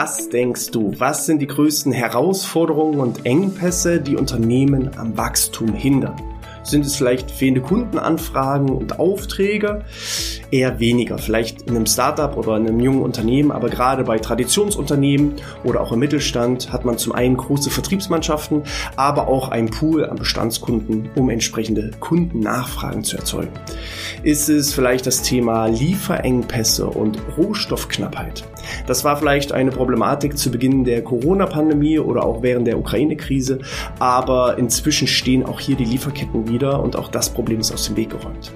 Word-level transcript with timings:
Was 0.00 0.28
denkst 0.28 0.70
du, 0.70 0.92
was 1.00 1.26
sind 1.26 1.40
die 1.40 1.48
größten 1.48 1.90
Herausforderungen 1.90 3.00
und 3.00 3.26
Engpässe, 3.26 4.00
die 4.00 4.14
Unternehmen 4.14 4.96
am 4.96 5.16
Wachstum 5.16 5.72
hindern? 5.72 6.14
Sind 6.68 6.84
es 6.84 6.96
vielleicht 6.96 7.30
fehlende 7.30 7.62
Kundenanfragen 7.62 8.68
und 8.68 9.00
Aufträge? 9.00 9.86
Eher 10.50 10.78
weniger. 10.78 11.16
Vielleicht 11.16 11.62
in 11.62 11.74
einem 11.74 11.86
Startup 11.86 12.36
oder 12.36 12.58
in 12.58 12.68
einem 12.68 12.80
jungen 12.80 13.00
Unternehmen, 13.00 13.50
aber 13.50 13.70
gerade 13.70 14.04
bei 14.04 14.18
Traditionsunternehmen 14.18 15.36
oder 15.64 15.80
auch 15.80 15.92
im 15.92 16.00
Mittelstand 16.00 16.70
hat 16.70 16.84
man 16.84 16.98
zum 16.98 17.12
einen 17.12 17.38
große 17.38 17.70
Vertriebsmannschaften, 17.70 18.64
aber 18.96 19.28
auch 19.28 19.48
einen 19.48 19.70
Pool 19.70 20.04
an 20.04 20.16
Bestandskunden, 20.16 21.08
um 21.14 21.30
entsprechende 21.30 21.90
Kundennachfragen 22.00 23.02
zu 23.02 23.16
erzeugen. 23.16 23.52
Ist 24.22 24.50
es 24.50 24.74
vielleicht 24.74 25.06
das 25.06 25.22
Thema 25.22 25.66
Lieferengpässe 25.68 26.86
und 26.86 27.18
Rohstoffknappheit? 27.38 28.44
Das 28.86 29.04
war 29.04 29.16
vielleicht 29.16 29.52
eine 29.52 29.70
Problematik 29.70 30.36
zu 30.36 30.50
Beginn 30.50 30.84
der 30.84 31.02
Corona-Pandemie 31.02 31.98
oder 31.98 32.24
auch 32.24 32.42
während 32.42 32.66
der 32.66 32.78
Ukraine-Krise, 32.78 33.60
aber 33.98 34.58
inzwischen 34.58 35.06
stehen 35.06 35.46
auch 35.46 35.60
hier 35.60 35.76
die 35.76 35.86
Lieferketten 35.86 36.46
wieder 36.48 36.57
und 36.66 36.96
auch 36.96 37.08
das 37.08 37.30
Problem 37.30 37.60
ist 37.60 37.72
aus 37.72 37.86
dem 37.86 37.96
Weg 37.96 38.10
geräumt. 38.10 38.52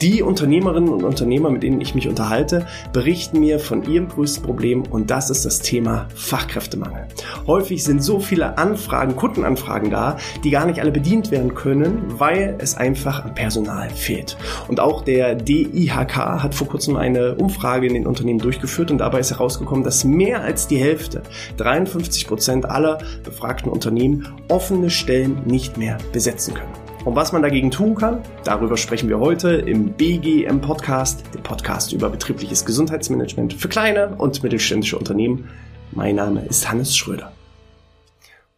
Die 0.00 0.22
Unternehmerinnen 0.22 0.90
und 0.90 1.04
Unternehmer, 1.04 1.50
mit 1.50 1.62
denen 1.62 1.80
ich 1.80 1.94
mich 1.94 2.08
unterhalte, 2.08 2.66
berichten 2.92 3.40
mir 3.40 3.58
von 3.58 3.82
ihrem 3.90 4.08
größten 4.08 4.42
Problem 4.42 4.82
und 4.82 5.10
das 5.10 5.30
ist 5.30 5.44
das 5.44 5.60
Thema 5.60 6.06
Fachkräftemangel. 6.14 7.06
Häufig 7.46 7.84
sind 7.84 8.02
so 8.02 8.20
viele 8.20 8.58
Anfragen, 8.58 9.16
Kundenanfragen 9.16 9.90
da, 9.90 10.16
die 10.44 10.50
gar 10.50 10.66
nicht 10.66 10.80
alle 10.80 10.92
bedient 10.92 11.30
werden 11.30 11.54
können, 11.54 12.02
weil 12.18 12.56
es 12.58 12.76
einfach 12.76 13.24
an 13.24 13.34
Personal 13.34 13.90
fehlt. 13.90 14.36
Und 14.68 14.80
auch 14.80 15.02
der 15.02 15.34
DIHK 15.34 16.16
hat 16.16 16.54
vor 16.54 16.68
kurzem 16.68 16.96
eine 16.96 17.34
Umfrage 17.36 17.86
in 17.86 17.94
den 17.94 18.06
Unternehmen 18.06 18.38
durchgeführt 18.38 18.90
und 18.90 18.98
dabei 18.98 19.20
ist 19.20 19.30
herausgekommen, 19.30 19.84
dass 19.84 20.04
mehr 20.04 20.42
als 20.42 20.68
die 20.68 20.78
Hälfte, 20.78 21.22
53 21.56 22.26
Prozent 22.26 22.66
aller 22.66 22.98
befragten 23.24 23.70
Unternehmen 23.70 24.28
offene 24.48 24.90
Stellen 24.90 25.42
nicht 25.46 25.76
mehr 25.76 25.98
besetzen 26.12 26.54
können. 26.54 26.87
Und 27.08 27.16
was 27.16 27.32
man 27.32 27.40
dagegen 27.40 27.70
tun 27.70 27.94
kann, 27.94 28.20
darüber 28.44 28.76
sprechen 28.76 29.08
wir 29.08 29.18
heute 29.18 29.48
im 29.48 29.94
BGM 29.94 30.60
Podcast, 30.60 31.24
dem 31.34 31.42
Podcast 31.42 31.94
über 31.94 32.10
betriebliches 32.10 32.66
Gesundheitsmanagement 32.66 33.54
für 33.54 33.70
kleine 33.70 34.10
und 34.18 34.42
mittelständische 34.42 34.98
Unternehmen. 34.98 35.48
Mein 35.92 36.16
Name 36.16 36.44
ist 36.44 36.70
Hannes 36.70 36.94
Schröder. 36.94 37.32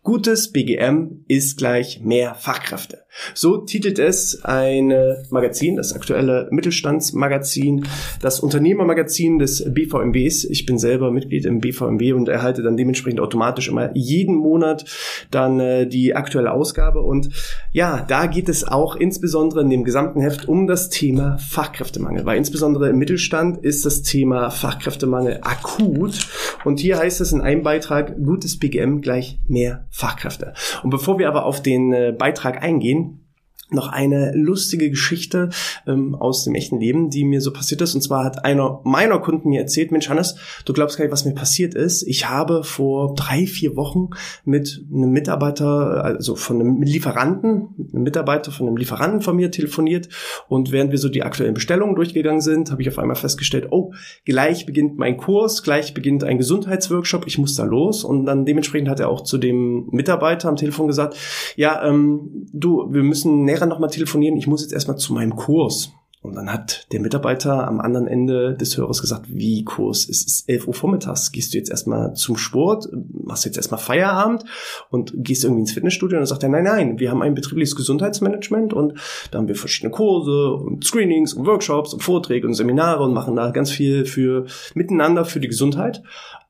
Gutes 0.03 0.51
BGM 0.51 1.25
ist 1.29 1.59
gleich 1.59 2.01
mehr 2.01 2.35
Fachkräfte. 2.35 3.01
So 3.35 3.59
titelt 3.59 3.99
es 3.99 4.43
ein 4.45 4.95
Magazin, 5.29 5.77
das 5.77 5.93
aktuelle 5.93 6.49
Mittelstandsmagazin, 6.51 7.85
das 8.23 8.41
Unternehmermagazin 8.41 9.39
des 9.39 9.63
BVMWs. 9.75 10.45
Ich 10.45 10.65
bin 10.65 10.79
selber 10.79 11.11
Mitglied 11.11 11.45
im 11.45 11.61
BVMW 11.61 12.15
und 12.15 12.29
erhalte 12.29 12.63
dann 12.63 12.79
dementsprechend 12.79 13.21
automatisch 13.21 13.69
immer 13.69 13.91
jeden 13.95 14.37
Monat 14.37 14.87
dann 15.31 15.61
äh, 15.61 15.87
die 15.87 16.15
aktuelle 16.15 16.53
Ausgabe. 16.53 17.03
Und 17.03 17.29
ja, 17.73 18.03
da 18.09 18.27
geht 18.27 18.49
es 18.49 18.65
auch 18.67 18.97
insbesondere 18.97 19.61
in 19.61 19.69
dem 19.69 19.85
gesamten 19.85 20.23
Heft 20.23 20.49
um 20.49 20.67
das 20.67 20.89
Thema 20.89 21.37
Fachkräftemangel, 21.37 22.25
weil 22.25 22.39
insbesondere 22.39 22.89
im 22.89 22.97
Mittelstand 22.97 23.59
ist 23.59 23.85
das 23.85 24.01
Thema 24.01 24.51
Fachkräftemangel 24.51 25.41
akut. 25.43 26.27
Und 26.65 26.81
hier 26.81 26.99
heißt 26.99 27.21
es 27.21 27.33
in 27.33 27.43
einem 27.43 27.63
Beitrag, 27.63 28.17
gutes 28.25 28.59
BGM 28.59 29.03
gleich 29.03 29.39
mehr 29.47 29.87
Fachkräfte. 29.91 30.55
Und 30.83 30.91
bevor 30.91 31.19
wir 31.19 31.29
aber 31.29 31.45
auf 31.45 31.63
den 31.63 31.93
äh, 31.93 32.15
Beitrag 32.17 32.63
eingehen, 32.63 33.27
noch 33.73 33.89
eine 33.89 34.33
lustige 34.35 34.91
Geschichte 34.91 35.51
ähm, 35.87 36.15
aus 36.15 36.45
dem 36.45 36.55
echten 36.55 36.81
Leben, 36.81 37.11
die 37.11 37.25
mir 37.25 37.41
so 37.41 37.53
passiert 37.53 37.81
ist. 37.81 37.95
Und 37.95 38.03
zwar 38.03 38.25
hat 38.25 38.45
einer 38.45 38.81
meiner 38.85 39.19
Kunden 39.21 39.51
mir 39.51 39.61
erzählt, 39.61 39.93
Mensch 39.93 40.09
Hannes, 40.09 40.37
du 40.65 40.73
glaubst 40.73 40.97
gar 40.97 41.05
nicht, 41.05 41.13
was 41.13 41.25
mir 41.25 41.35
passiert 41.35 41.75
ist. 41.75 42.03
Ich 42.03 42.29
habe 42.29 42.65
vor 42.65 43.15
drei, 43.15 43.47
vier 43.47 43.77
Wochen 43.77 44.11
mit 44.45 44.85
einem 44.93 45.11
Mitarbeiter, 45.11 46.05
also 46.05 46.37
von 46.37 46.61
einem 46.61 46.83
Lieferanten, 46.83 47.69
einem 47.93 48.03
Mitarbeiter 48.03 48.51
von 48.51 48.67
einem 48.67 48.77
Lieferanten 48.77 49.21
von 49.21 49.37
mir 49.37 49.51
telefoniert. 49.51 50.09
Und 50.49 50.73
während 50.73 50.91
wir 50.91 50.99
so 50.99 51.09
die 51.09 51.23
aktuellen 51.23 51.55
Bestellungen 51.55 51.95
durchgegangen 51.95 52.41
sind, 52.41 52.71
habe 52.71 52.83
ich 52.83 52.89
auf 52.89 52.99
einmal 52.99 53.17
festgestellt, 53.17 53.69
oh, 53.71 53.93
gleich 54.25 54.67
beginnt 54.67 54.99
mein 54.99 55.17
Kurs, 55.17 55.63
gleich 55.63 55.95
beginnt 55.95 56.25
ein 56.25 56.39
Gesundheitsworkshop, 56.39 57.27
ich 57.27 57.39
muss 57.39 57.55
da 57.55 57.65
los. 57.65 58.05
Und 58.05 58.27
dann 58.27 58.45
dementsprechend 58.45 58.89
hat 58.89 59.01
er 59.01 59.09
auch 59.09 59.23
zu 59.23 59.39
dem 59.39 59.89
Mitarbeiter 59.91 60.49
am 60.49 60.57
Telefon 60.57 60.87
gesagt, 60.87 61.17
ja, 61.57 61.87
ähm, 61.87 62.49
du, 62.53 62.93
wir 62.93 63.03
müssen 63.03 63.45
näher 63.45 63.60
noch 63.69 63.79
mal 63.79 63.89
telefonieren, 63.89 64.37
ich 64.37 64.47
muss 64.47 64.63
jetzt 64.63 64.73
erstmal 64.73 64.97
zu 64.97 65.13
meinem 65.13 65.37
Kurs. 65.37 65.93
Und 66.23 66.35
dann 66.35 66.53
hat 66.53 66.87
der 66.93 67.01
Mitarbeiter 67.01 67.67
am 67.67 67.81
anderen 67.81 68.07
Ende 68.07 68.55
des 68.55 68.77
Hörers 68.77 69.01
gesagt, 69.01 69.25
wie 69.29 69.65
Kurs? 69.65 70.07
Es 70.07 70.23
ist 70.23 70.49
11 70.51 70.69
Uhr 70.69 70.75
vormittags. 70.75 71.33
Gehst 71.33 71.55
du 71.55 71.59
jetzt 71.59 71.71
erstmal 71.71 72.13
zum 72.13 72.37
Sport? 72.37 72.89
Machst 73.11 73.47
jetzt 73.47 73.57
erstmal 73.57 73.81
Feierabend? 73.81 74.45
Und 74.91 75.13
gehst 75.17 75.45
irgendwie 75.45 75.63
ins 75.63 75.73
Fitnessstudio? 75.73 76.19
Und 76.19 76.21
dann 76.21 76.27
sagt 76.27 76.43
er, 76.43 76.51
nein, 76.51 76.65
nein, 76.65 76.99
wir 76.99 77.11
haben 77.11 77.23
ein 77.23 77.35
betriebliches 77.35 77.75
Gesundheitsmanagement 77.75 78.75
und 78.75 79.01
da 79.31 79.39
haben 79.39 79.49
wir 79.49 79.55
verschiedene 79.55 79.93
Kurse 79.93 80.53
und 80.53 80.85
Screenings 80.85 81.33
und 81.33 81.47
Workshops 81.47 81.95
und 81.95 82.03
Vorträge 82.03 82.47
und 82.47 82.53
Seminare 82.53 83.03
und 83.03 83.15
machen 83.15 83.37
da 83.37 83.51
ganz 83.51 83.71
viel 83.71 84.05
für 84.05 84.45
miteinander 84.75 85.25
für 85.25 85.41
die 85.41 85.49
Gesundheit. 85.49 86.03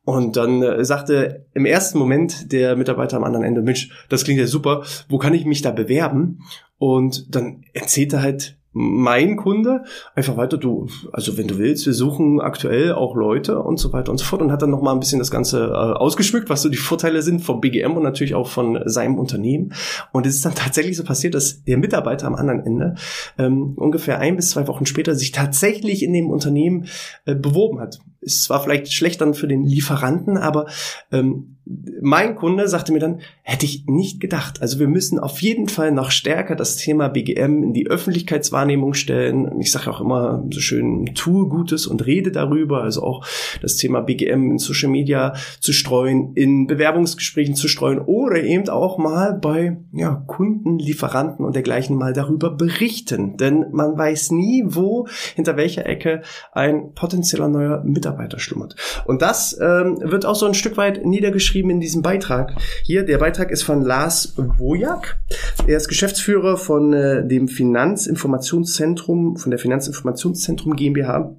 Und 0.05 0.37
dann 0.37 0.63
äh, 0.63 0.85
sagte 0.85 1.47
im 1.55 1.65
ersten 1.65 1.97
Moment 1.97 2.51
der 2.51 2.75
Mitarbeiter 2.75 3.17
am 3.17 3.23
anderen 3.23 3.45
Ende, 3.45 3.63
Mensch, 3.63 3.91
das 4.09 4.25
klingt 4.25 4.41
ja 4.41 4.49
super, 4.49 4.83
wo 5.09 5.19
kann 5.19 5.35
ich 5.35 5.45
mich 5.45 5.63
da 5.63 5.71
bewerben? 5.71 6.41
Und 6.81 7.35
dann 7.37 7.63
erzählt 7.75 8.15
er 8.15 8.23
halt 8.23 8.57
mein 8.73 9.37
Kunde 9.37 9.85
einfach 10.15 10.39
weiter, 10.39 10.57
du, 10.57 10.87
also 11.13 11.37
wenn 11.37 11.47
du 11.47 11.59
willst, 11.59 11.85
wir 11.85 11.93
suchen 11.93 12.41
aktuell 12.41 12.95
auch 12.95 13.15
Leute 13.15 13.59
und 13.59 13.79
so 13.79 13.93
weiter 13.93 14.11
und 14.11 14.17
so 14.17 14.25
fort 14.25 14.41
und 14.41 14.51
hat 14.51 14.63
dann 14.63 14.71
nochmal 14.71 14.95
ein 14.95 15.01
bisschen 15.01 15.19
das 15.19 15.31
Ganze 15.31 15.67
äh, 15.67 15.75
ausgeschmückt, 15.75 16.49
was 16.49 16.63
so 16.63 16.71
die 16.71 16.79
Vorteile 16.79 17.21
sind 17.21 17.41
vom 17.41 17.61
BGM 17.61 17.99
und 17.99 18.03
natürlich 18.03 18.35
auch 18.35 18.49
von 18.49 18.81
seinem 18.87 19.19
Unternehmen. 19.19 19.75
Und 20.13 20.25
es 20.25 20.37
ist 20.37 20.47
dann 20.47 20.55
tatsächlich 20.55 20.97
so 20.97 21.05
passiert, 21.05 21.35
dass 21.35 21.65
der 21.65 21.77
Mitarbeiter 21.77 22.27
am 22.29 22.35
anderen 22.35 22.65
Ende 22.65 22.95
ähm, 23.37 23.75
ungefähr 23.77 24.21
ein 24.21 24.37
bis 24.37 24.51
zwei 24.51 24.67
Wochen 24.69 24.87
später 24.87 25.15
sich 25.15 25.33
tatsächlich 25.33 26.03
in 26.03 26.15
dem 26.15 26.31
Unternehmen 26.31 26.87
äh, 27.27 27.35
beworben 27.35 27.81
hat. 27.81 27.99
Es 28.23 28.49
war 28.49 28.63
vielleicht 28.63 28.91
schlecht 28.91 29.21
dann 29.21 29.35
für 29.35 29.49
den 29.49 29.65
Lieferanten, 29.65 30.39
aber 30.39 30.67
ähm, 31.13 31.57
mein 32.01 32.35
Kunde 32.35 32.69
sagte 32.69 32.93
mir 32.93 32.99
dann, 32.99 33.21
hätte 33.43 33.67
ich 33.67 33.85
nicht 33.87 34.21
gedacht. 34.21 34.63
Also 34.63 34.79
wir 34.79 34.89
müssen 34.89 35.19
auf 35.19 35.41
jeden 35.41 35.69
Fall 35.69 35.93
noch 35.93 36.11
stärker 36.11 36.57
das 36.57 36.77
Thema 36.77 37.09
BGM 37.09 37.63
in 37.63 37.73
die 37.73 37.87
Öffentlichkeitswahrnehmung 37.87 38.95
stellen. 38.95 39.61
Ich 39.61 39.71
sage 39.71 39.91
auch 39.91 40.01
immer 40.01 40.45
so 40.51 40.61
schön, 40.61 41.11
tue 41.15 41.49
Gutes 41.49 41.87
und 41.87 42.07
rede 42.07 42.33
darüber. 42.33 42.83
Also 42.83 43.03
auch 43.03 43.27
das 43.63 43.77
Thema 43.77 44.01
BGM 44.01 44.53
in 44.53 44.59
Social 44.59 44.91
Media 44.91 45.35
zu 45.61 45.73
streuen, 45.73 46.33
in 46.35 46.67
Bewerbungsgesprächen 46.67 47.55
zu 47.55 47.69
streuen 47.69 48.01
oder 48.01 48.43
eben 48.43 48.69
auch 48.69 48.99
mal 48.99 49.35
bei 49.35 49.79
ja, 49.93 50.25
Kunden, 50.27 50.79
Lieferanten 50.79 51.45
und 51.45 51.55
dergleichen 51.55 51.97
mal 51.97 52.13
darüber 52.13 52.51
berichten. 52.51 53.37
Denn 53.37 53.67
man 53.73 53.97
weiß 53.97 54.33
nie, 54.33 54.65
wo, 54.67 55.07
hinter 55.35 55.57
welcher 55.57 55.87
Ecke 55.87 56.23
ein 56.53 56.95
potenzieller 56.95 57.49
neuer 57.49 57.83
Mitarbeiter 57.85 58.39
schlummert. 58.39 58.77
Und 59.07 59.23
das 59.23 59.59
ähm, 59.61 59.99
wird 60.03 60.27
auch 60.27 60.35
so 60.35 60.47
ein 60.47 60.55
Stück 60.55 60.77
weit 60.77 61.05
niedergeschrieben 61.05 61.60
beschrieben 61.61 61.71
in 61.71 61.81
diesem 61.81 62.03
Beitrag. 62.03 62.57
Hier, 62.85 63.05
der 63.05 63.19
Beitrag 63.19 63.51
ist 63.51 63.63
von 63.63 63.83
Lars 63.83 64.35
Wojak. 64.37 65.21
Er 65.67 65.77
ist 65.77 65.89
Geschäftsführer 65.89 66.57
von 66.57 66.93
äh, 66.93 67.27
dem 67.27 67.49
Finanzinformationszentrum, 67.49 69.37
von 69.37 69.51
der 69.51 69.59
Finanzinformationszentrum 69.59 70.75
GmbH 70.75 71.37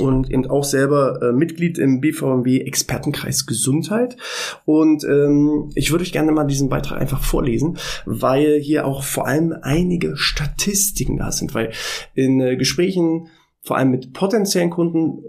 und 0.00 0.30
eben 0.30 0.48
auch 0.48 0.64
selber 0.64 1.20
äh, 1.20 1.32
Mitglied 1.32 1.76
im 1.76 2.00
BVMW 2.00 2.60
Expertenkreis 2.60 3.44
Gesundheit. 3.44 4.16
Und 4.64 5.04
ähm, 5.04 5.70
ich 5.74 5.90
würde 5.90 6.02
euch 6.02 6.12
gerne 6.12 6.32
mal 6.32 6.46
diesen 6.46 6.70
Beitrag 6.70 6.98
einfach 6.98 7.22
vorlesen, 7.22 7.76
weil 8.06 8.60
hier 8.60 8.86
auch 8.86 9.02
vor 9.02 9.26
allem 9.26 9.54
einige 9.60 10.16
Statistiken 10.16 11.18
da 11.18 11.32
sind, 11.32 11.54
weil 11.54 11.72
in 12.14 12.40
äh, 12.40 12.56
Gesprächen 12.56 13.28
vor 13.62 13.76
allem 13.76 13.90
mit 13.90 14.14
potenziellen 14.14 14.70
Kunden, 14.70 15.22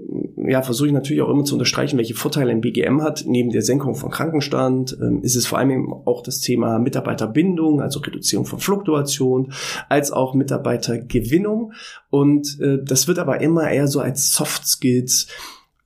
ja, 0.52 0.62
versuche 0.62 0.88
ich 0.88 0.94
natürlich 0.94 1.22
auch 1.22 1.30
immer 1.30 1.46
zu 1.46 1.56
unterstreichen, 1.56 1.98
welche 1.98 2.14
Vorteile 2.14 2.52
ein 2.52 2.60
BGM 2.60 3.02
hat. 3.02 3.24
Neben 3.26 3.52
der 3.52 3.62
Senkung 3.62 3.96
von 3.96 4.12
Krankenstand 4.12 4.98
ähm, 5.02 5.22
ist 5.24 5.38
es 5.38 5.48
vor 5.48 5.60
allem 5.60 5.72
eben 5.72 5.94
auch 5.94 6.22
das 6.24 6.42
Thema 6.42 6.78
Mitarbeiterbindung, 6.78 7.80
also 7.80 8.02
Reduzierung 8.02 8.46
von 8.46 8.60
Fluktuation, 8.60 9.54
als 9.88 10.12
auch 10.12 10.34
Mitarbeitergewinnung. 10.34 11.72
Und 12.10 12.60
äh, 12.60 12.80
das 12.84 13.08
wird 13.08 13.18
aber 13.18 13.40
immer 13.40 13.72
eher 13.72 13.88
so 13.88 14.02
als 14.02 14.34
Soft 14.34 14.68
Skills 14.68 15.28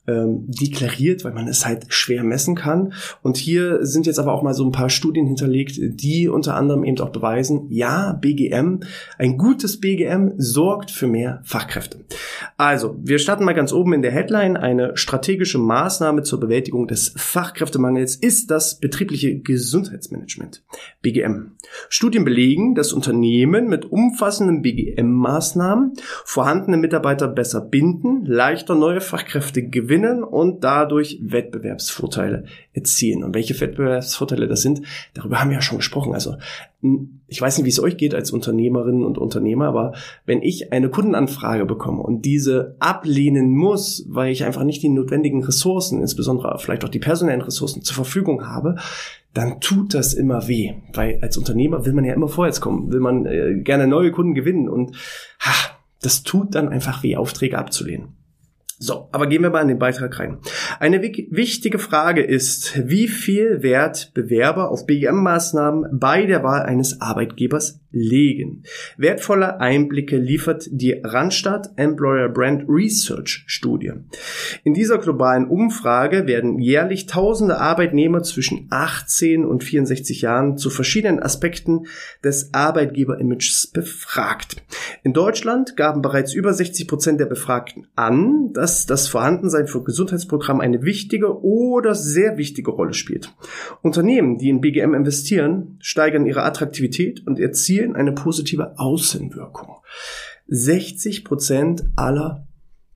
ähm, 0.07 0.45
deklariert, 0.47 1.23
weil 1.23 1.33
man 1.33 1.47
es 1.47 1.65
halt 1.65 1.85
schwer 1.89 2.23
messen 2.23 2.55
kann. 2.55 2.93
Und 3.21 3.37
hier 3.37 3.85
sind 3.85 4.05
jetzt 4.05 4.19
aber 4.19 4.33
auch 4.33 4.43
mal 4.43 4.53
so 4.53 4.65
ein 4.65 4.71
paar 4.71 4.89
Studien 4.89 5.25
hinterlegt, 5.25 5.77
die 5.79 6.27
unter 6.27 6.55
anderem 6.55 6.83
eben 6.83 6.99
auch 6.99 7.09
beweisen, 7.09 7.67
ja, 7.69 8.13
BGM, 8.13 8.81
ein 9.17 9.37
gutes 9.37 9.79
BGM 9.79 10.33
sorgt 10.37 10.91
für 10.91 11.07
mehr 11.07 11.41
Fachkräfte. 11.43 12.05
Also, 12.57 12.95
wir 13.01 13.19
starten 13.19 13.45
mal 13.45 13.53
ganz 13.53 13.73
oben 13.73 13.93
in 13.93 14.01
der 14.01 14.11
Headline. 14.11 14.57
Eine 14.57 14.95
strategische 14.95 15.57
Maßnahme 15.57 16.23
zur 16.23 16.39
Bewältigung 16.39 16.87
des 16.87 17.13
Fachkräftemangels 17.15 18.15
ist 18.15 18.51
das 18.51 18.79
betriebliche 18.79 19.39
Gesundheitsmanagement. 19.39 20.63
BGM. 21.01 21.51
Studien 21.89 22.25
belegen, 22.25 22.75
dass 22.75 22.93
Unternehmen 22.93 23.67
mit 23.67 23.85
umfassenden 23.85 24.61
BGM-Maßnahmen 24.61 25.93
vorhandene 26.23 26.77
Mitarbeiter 26.77 27.27
besser 27.27 27.61
binden, 27.61 28.25
leichter 28.25 28.75
neue 28.75 29.01
Fachkräfte 29.01 29.67
gewinnen 29.67 29.94
gewinnen 29.95 30.23
und 30.23 30.63
dadurch 30.63 31.19
Wettbewerbsvorteile 31.21 32.45
erzielen. 32.73 33.23
Und 33.23 33.33
welche 33.33 33.59
Wettbewerbsvorteile 33.59 34.47
das 34.47 34.61
sind, 34.61 34.81
darüber 35.13 35.39
haben 35.39 35.49
wir 35.49 35.55
ja 35.55 35.61
schon 35.61 35.77
gesprochen. 35.77 36.13
Also 36.13 36.35
ich 37.27 37.41
weiß 37.41 37.57
nicht, 37.57 37.65
wie 37.65 37.69
es 37.69 37.79
euch 37.79 37.97
geht 37.97 38.13
als 38.13 38.31
Unternehmerinnen 38.31 39.03
und 39.03 39.17
Unternehmer, 39.17 39.67
aber 39.67 39.93
wenn 40.25 40.43
ich 40.43 40.71
eine 40.71 40.89
Kundenanfrage 40.89 41.65
bekomme 41.65 42.03
und 42.03 42.23
diese 42.23 42.75
ablehnen 42.79 43.49
muss, 43.49 44.05
weil 44.09 44.31
ich 44.31 44.43
einfach 44.43 44.63
nicht 44.63 44.83
die 44.83 44.89
notwendigen 44.89 45.43
Ressourcen, 45.43 46.01
insbesondere 46.01 46.57
vielleicht 46.59 46.83
auch 46.83 46.89
die 46.89 46.99
personellen 46.99 47.41
Ressourcen 47.41 47.81
zur 47.81 47.95
Verfügung 47.95 48.45
habe, 48.47 48.75
dann 49.33 49.59
tut 49.61 49.93
das 49.93 50.13
immer 50.13 50.47
weh. 50.47 50.73
Weil 50.93 51.19
als 51.21 51.37
Unternehmer 51.37 51.85
will 51.85 51.93
man 51.93 52.05
ja 52.05 52.13
immer 52.13 52.27
vorwärts 52.27 52.61
kommen, 52.61 52.91
will 52.91 52.99
man 52.99 53.25
äh, 53.25 53.55
gerne 53.55 53.87
neue 53.87 54.11
Kunden 54.11 54.35
gewinnen 54.35 54.69
und 54.69 54.95
ha, 55.39 55.53
das 56.01 56.23
tut 56.23 56.53
dann 56.53 56.69
einfach 56.69 57.01
weh, 57.01 57.15
Aufträge 57.15 57.57
abzulehnen. 57.57 58.14
So, 58.77 59.07
aber 59.13 59.27
gehen 59.27 59.41
wir 59.41 59.49
mal 59.49 59.61
in 59.61 59.69
den 59.69 59.79
Beitrag 59.79 60.19
rein. 60.19 60.39
Eine 60.79 61.01
wichtige 61.01 61.79
Frage 61.79 62.21
ist, 62.21 62.87
wie 62.87 63.07
viel 63.07 63.63
Wert 63.63 64.11
Bewerber 64.13 64.69
auf 64.69 64.85
BGM-Maßnahmen 64.85 65.97
bei 65.97 66.25
der 66.25 66.43
Wahl 66.43 66.63
eines 66.63 66.99
Arbeitgebers 66.99 67.79
legen. 67.95 68.63
Wertvolle 68.97 69.61
Einblicke 69.61 70.17
liefert 70.17 70.67
die 70.69 70.99
Randstadt 71.01 71.69
Employer 71.77 72.27
Brand 72.27 72.65
Research 72.67 73.45
Studie. 73.47 73.93
In 74.65 74.73
dieser 74.73 74.97
globalen 74.97 75.47
Umfrage 75.47 76.27
werden 76.27 76.59
jährlich 76.59 77.05
tausende 77.05 77.57
Arbeitnehmer 77.57 78.23
zwischen 78.23 78.67
18 78.69 79.45
und 79.45 79.63
64 79.63 80.21
Jahren 80.21 80.57
zu 80.57 80.69
verschiedenen 80.69 81.23
Aspekten 81.23 81.85
des 82.23 82.53
Arbeitgeber-Images 82.53 83.67
befragt. 83.67 84.57
In 85.03 85.13
Deutschland 85.13 85.77
gaben 85.77 86.01
bereits 86.01 86.33
über 86.33 86.53
60 86.53 86.89
Prozent 86.89 87.21
der 87.21 87.27
Befragten 87.27 87.87
an, 87.95 88.51
dass 88.51 88.64
das 88.65 89.07
Vorhandensein 89.07 89.67
für 89.67 89.83
Gesundheitsprogramm 89.83 90.59
eine 90.59 90.83
wichtige 90.83 91.41
oder 91.43 91.95
sehr 91.95 92.37
wichtige 92.37 92.71
Rolle 92.71 92.93
spielt. 92.93 93.33
Unternehmen, 93.81 94.37
die 94.37 94.49
in 94.49 94.61
BGM 94.61 94.93
investieren, 94.93 95.77
steigern 95.79 96.25
ihre 96.25 96.43
Attraktivität 96.43 97.25
und 97.25 97.39
erzielen 97.39 97.95
eine 97.95 98.13
positive 98.13 98.77
Außenwirkung. 98.77 99.77
60 100.47 101.23
Prozent 101.25 101.85
aller 101.95 102.47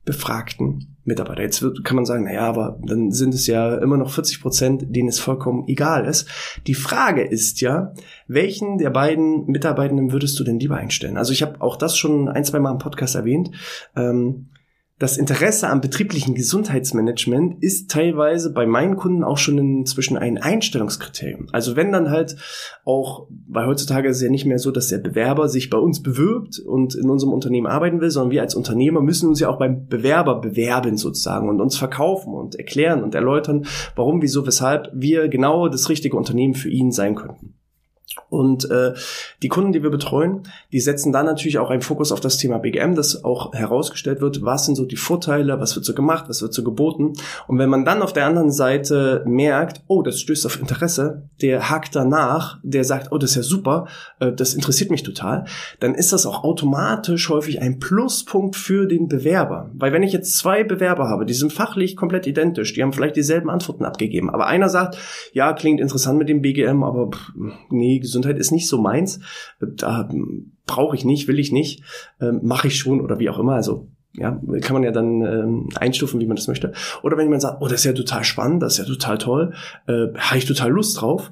befragten 0.05 0.97
Mitarbeiter. 1.03 1.41
Jetzt 1.41 1.63
kann 1.83 1.95
man 1.95 2.05
sagen, 2.05 2.23
naja, 2.23 2.41
aber 2.41 2.79
dann 2.83 3.11
sind 3.11 3.33
es 3.33 3.45
ja 3.47 3.75
immer 3.75 3.97
noch 3.97 4.11
40 4.11 4.41
Prozent, 4.41 4.95
denen 4.95 5.09
es 5.09 5.19
vollkommen 5.19 5.65
egal 5.67 6.05
ist. 6.05 6.27
Die 6.67 6.73
Frage 6.73 7.23
ist 7.23 7.61
ja, 7.61 7.93
welchen 8.27 8.77
der 8.77 8.91
beiden 8.91 9.45
Mitarbeitenden 9.47 10.11
würdest 10.11 10.39
du 10.39 10.43
denn 10.43 10.59
lieber 10.59 10.77
einstellen? 10.77 11.17
Also 11.17 11.33
ich 11.33 11.41
habe 11.41 11.61
auch 11.61 11.75
das 11.75 11.97
schon 11.97 12.29
ein, 12.29 12.45
zwei 12.45 12.59
Mal 12.59 12.71
im 12.71 12.77
Podcast 12.77 13.15
erwähnt. 13.15 13.51
Ähm, 13.95 14.49
das 14.99 15.17
Interesse 15.17 15.69
am 15.69 15.79
betrieblichen 15.79 16.35
Gesundheitsmanagement 16.35 17.63
ist 17.63 17.89
teilweise 17.89 18.51
bei 18.51 18.65
meinen 18.65 18.97
Kunden 18.97 19.23
auch 19.23 19.37
schon 19.37 19.57
inzwischen 19.57 20.17
ein 20.17 20.37
Einstellungskriterium. 20.37 21.47
Also 21.53 21.77
wenn 21.77 21.93
dann 21.93 22.09
halt 22.11 22.35
auch, 22.83 23.27
weil 23.47 23.65
heutzutage 23.65 24.09
ist 24.09 24.17
es 24.17 24.23
ja 24.23 24.29
nicht 24.29 24.45
mehr 24.45 24.59
so, 24.59 24.71
dass 24.71 24.89
der 24.89 24.97
Bewerber 24.97 25.47
sich 25.47 25.69
bei 25.69 25.77
uns 25.77 26.03
bewirbt 26.03 26.59
und 26.59 26.95
in 26.95 27.09
unserem 27.09 27.31
Unternehmen 27.31 27.67
arbeiten 27.67 28.01
will, 28.01 28.09
sondern 28.09 28.31
wir 28.31 28.41
als 28.41 28.55
Unternehmer 28.55 28.99
müssen 28.99 29.29
uns 29.29 29.39
ja 29.39 29.47
auch 29.47 29.57
beim 29.57 29.87
Bewerber 29.87 30.41
bewerben 30.41 30.97
sozusagen 30.97 31.47
und 31.47 31.61
uns 31.61 31.77
verkaufen 31.77 32.33
und 32.33 32.55
erklären 32.55 33.01
und 33.01 33.15
erläutern, 33.15 33.65
warum, 33.95 34.21
wieso, 34.21 34.45
weshalb 34.45 34.89
wir 34.93 35.29
genau 35.29 35.69
das 35.69 35.87
richtige 35.87 36.17
Unternehmen 36.17 36.55
für 36.55 36.69
ihn 36.69 36.91
sein 36.91 37.15
könnten. 37.15 37.58
Und 38.29 38.69
äh, 38.69 38.93
die 39.41 39.47
Kunden, 39.47 39.71
die 39.71 39.83
wir 39.83 39.89
betreuen, 39.89 40.43
die 40.71 40.79
setzen 40.79 41.11
dann 41.11 41.25
natürlich 41.25 41.59
auch 41.59 41.69
einen 41.69 41.81
Fokus 41.81 42.11
auf 42.11 42.19
das 42.19 42.37
Thema 42.37 42.57
BGM, 42.57 42.95
dass 42.95 43.23
auch 43.23 43.53
herausgestellt 43.53 44.21
wird, 44.21 44.43
was 44.43 44.65
sind 44.65 44.75
so 44.75 44.85
die 44.85 44.95
Vorteile, 44.95 45.59
was 45.59 45.75
wird 45.75 45.85
so 45.85 45.93
gemacht, 45.93 46.25
was 46.27 46.41
wird 46.41 46.53
so 46.53 46.63
geboten. 46.63 47.13
Und 47.47 47.59
wenn 47.59 47.69
man 47.69 47.85
dann 47.85 48.01
auf 48.01 48.13
der 48.13 48.25
anderen 48.25 48.51
Seite 48.51 49.23
merkt, 49.25 49.81
oh, 49.87 50.01
das 50.01 50.19
stößt 50.19 50.45
auf 50.45 50.59
Interesse, 50.59 51.29
der 51.41 51.69
hakt 51.69 51.95
danach, 51.95 52.59
der 52.63 52.83
sagt, 52.83 53.11
oh, 53.11 53.17
das 53.17 53.31
ist 53.31 53.35
ja 53.35 53.43
super, 53.43 53.87
äh, 54.19 54.31
das 54.31 54.53
interessiert 54.53 54.91
mich 54.91 55.03
total, 55.03 55.45
dann 55.79 55.95
ist 55.95 56.11
das 56.11 56.25
auch 56.25 56.43
automatisch 56.43 57.29
häufig 57.29 57.61
ein 57.61 57.79
Pluspunkt 57.79 58.55
für 58.55 58.87
den 58.87 59.07
Bewerber. 59.07 59.69
Weil 59.73 59.93
wenn 59.93 60.03
ich 60.03 60.13
jetzt 60.13 60.35
zwei 60.37 60.63
Bewerber 60.63 61.09
habe, 61.09 61.25
die 61.25 61.33
sind 61.33 61.53
fachlich 61.53 61.95
komplett 61.95 62.27
identisch, 62.27 62.73
die 62.73 62.83
haben 62.83 62.93
vielleicht 62.93 63.15
dieselben 63.15 63.49
Antworten 63.49 63.85
abgegeben, 63.85 64.29
aber 64.29 64.47
einer 64.47 64.69
sagt, 64.69 64.97
ja, 65.33 65.53
klingt 65.53 65.79
interessant 65.79 66.17
mit 66.17 66.29
dem 66.29 66.41
BGM, 66.41 66.83
aber 66.83 67.09
pff, 67.09 67.31
nee, 67.69 67.98
Gesundheit 67.99 68.37
ist 68.37 68.51
nicht 68.51 68.67
so 68.67 68.81
meins, 68.81 69.19
da 69.59 70.09
brauche 70.65 70.95
ich 70.95 71.05
nicht, 71.05 71.27
will 71.27 71.39
ich 71.39 71.51
nicht, 71.51 71.83
ähm, 72.21 72.39
mache 72.43 72.67
ich 72.67 72.77
schon 72.77 73.01
oder 73.01 73.19
wie 73.19 73.29
auch 73.29 73.39
immer. 73.39 73.53
Also 73.53 73.87
ja, 74.13 74.41
kann 74.61 74.73
man 74.73 74.83
ja 74.83 74.91
dann 74.91 75.21
ähm, 75.21 75.69
einstufen, 75.75 76.19
wie 76.19 76.25
man 76.25 76.35
das 76.35 76.47
möchte. 76.47 76.73
Oder 77.03 77.17
wenn 77.17 77.25
jemand 77.25 77.41
sagt, 77.41 77.61
oh, 77.61 77.67
das 77.67 77.81
ist 77.81 77.85
ja 77.85 77.93
total 77.93 78.23
spannend, 78.23 78.63
das 78.63 78.73
ist 78.73 78.79
ja 78.79 78.85
total 78.85 79.17
toll, 79.17 79.53
äh, 79.87 80.07
habe 80.17 80.37
ich 80.37 80.45
total 80.45 80.71
Lust 80.71 80.99
drauf. 80.99 81.31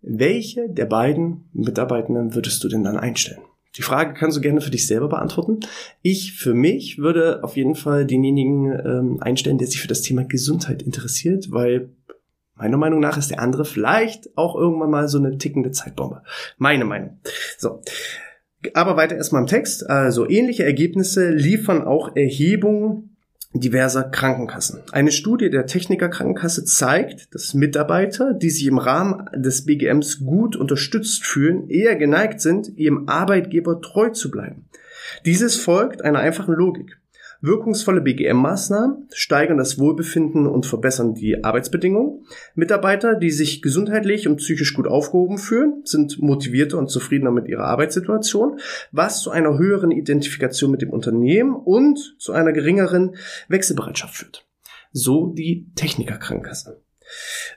Welche 0.00 0.68
der 0.68 0.86
beiden 0.86 1.48
Mitarbeitenden 1.52 2.34
würdest 2.34 2.62
du 2.62 2.68
denn 2.68 2.84
dann 2.84 2.96
einstellen? 2.96 3.42
Die 3.76 3.82
Frage 3.82 4.14
kannst 4.14 4.36
du 4.36 4.40
gerne 4.40 4.60
für 4.60 4.70
dich 4.70 4.86
selber 4.86 5.08
beantworten. 5.08 5.60
Ich 6.02 6.32
für 6.32 6.54
mich 6.54 6.98
würde 6.98 7.44
auf 7.44 7.56
jeden 7.56 7.74
Fall 7.74 8.06
denjenigen 8.06 8.72
ähm, 8.72 9.18
einstellen, 9.20 9.58
der 9.58 9.68
sich 9.68 9.80
für 9.80 9.88
das 9.88 10.02
Thema 10.02 10.24
Gesundheit 10.24 10.82
interessiert, 10.82 11.50
weil 11.50 11.90
Meiner 12.58 12.76
Meinung 12.76 13.00
nach 13.00 13.16
ist 13.16 13.30
der 13.30 13.40
andere 13.40 13.64
vielleicht 13.64 14.36
auch 14.36 14.56
irgendwann 14.56 14.90
mal 14.90 15.08
so 15.08 15.18
eine 15.18 15.38
tickende 15.38 15.70
Zeitbombe. 15.70 16.22
Meine 16.56 16.84
Meinung. 16.84 17.18
So. 17.56 17.82
Aber 18.74 18.96
weiter 18.96 19.16
erstmal 19.16 19.42
im 19.42 19.46
Text. 19.46 19.88
Also 19.88 20.28
ähnliche 20.28 20.64
Ergebnisse 20.64 21.30
liefern 21.30 21.82
auch 21.82 22.16
Erhebungen 22.16 23.16
diverser 23.54 24.04
Krankenkassen. 24.04 24.82
Eine 24.92 25.10
Studie 25.10 25.50
der 25.50 25.66
Techniker 25.66 26.08
Krankenkasse 26.08 26.64
zeigt, 26.64 27.34
dass 27.34 27.54
Mitarbeiter, 27.54 28.34
die 28.34 28.50
sich 28.50 28.66
im 28.66 28.78
Rahmen 28.78 29.28
des 29.34 29.64
BGMs 29.64 30.20
gut 30.20 30.54
unterstützt 30.56 31.24
fühlen, 31.24 31.68
eher 31.70 31.96
geneigt 31.96 32.40
sind, 32.40 32.76
ihrem 32.76 33.08
Arbeitgeber 33.08 33.80
treu 33.80 34.10
zu 34.10 34.30
bleiben. 34.30 34.66
Dieses 35.24 35.56
folgt 35.56 36.02
einer 36.02 36.18
einfachen 36.18 36.54
Logik. 36.54 36.97
Wirkungsvolle 37.40 38.00
BGM-Maßnahmen 38.00 39.08
steigern 39.12 39.58
das 39.58 39.78
Wohlbefinden 39.78 40.46
und 40.46 40.66
verbessern 40.66 41.14
die 41.14 41.44
Arbeitsbedingungen. 41.44 42.26
Mitarbeiter, 42.56 43.14
die 43.14 43.30
sich 43.30 43.62
gesundheitlich 43.62 44.26
und 44.26 44.36
psychisch 44.36 44.74
gut 44.74 44.88
aufgehoben 44.88 45.38
fühlen, 45.38 45.82
sind 45.84 46.20
motivierter 46.20 46.78
und 46.78 46.90
zufriedener 46.90 47.30
mit 47.30 47.46
ihrer 47.46 47.64
Arbeitssituation, 47.64 48.58
was 48.90 49.22
zu 49.22 49.30
einer 49.30 49.56
höheren 49.56 49.92
Identifikation 49.92 50.72
mit 50.72 50.82
dem 50.82 50.90
Unternehmen 50.90 51.54
und 51.54 52.16
zu 52.18 52.32
einer 52.32 52.52
geringeren 52.52 53.14
Wechselbereitschaft 53.48 54.16
führt. 54.16 54.46
So 54.90 55.28
die 55.28 55.70
Technikerkrankenkasse. 55.76 56.82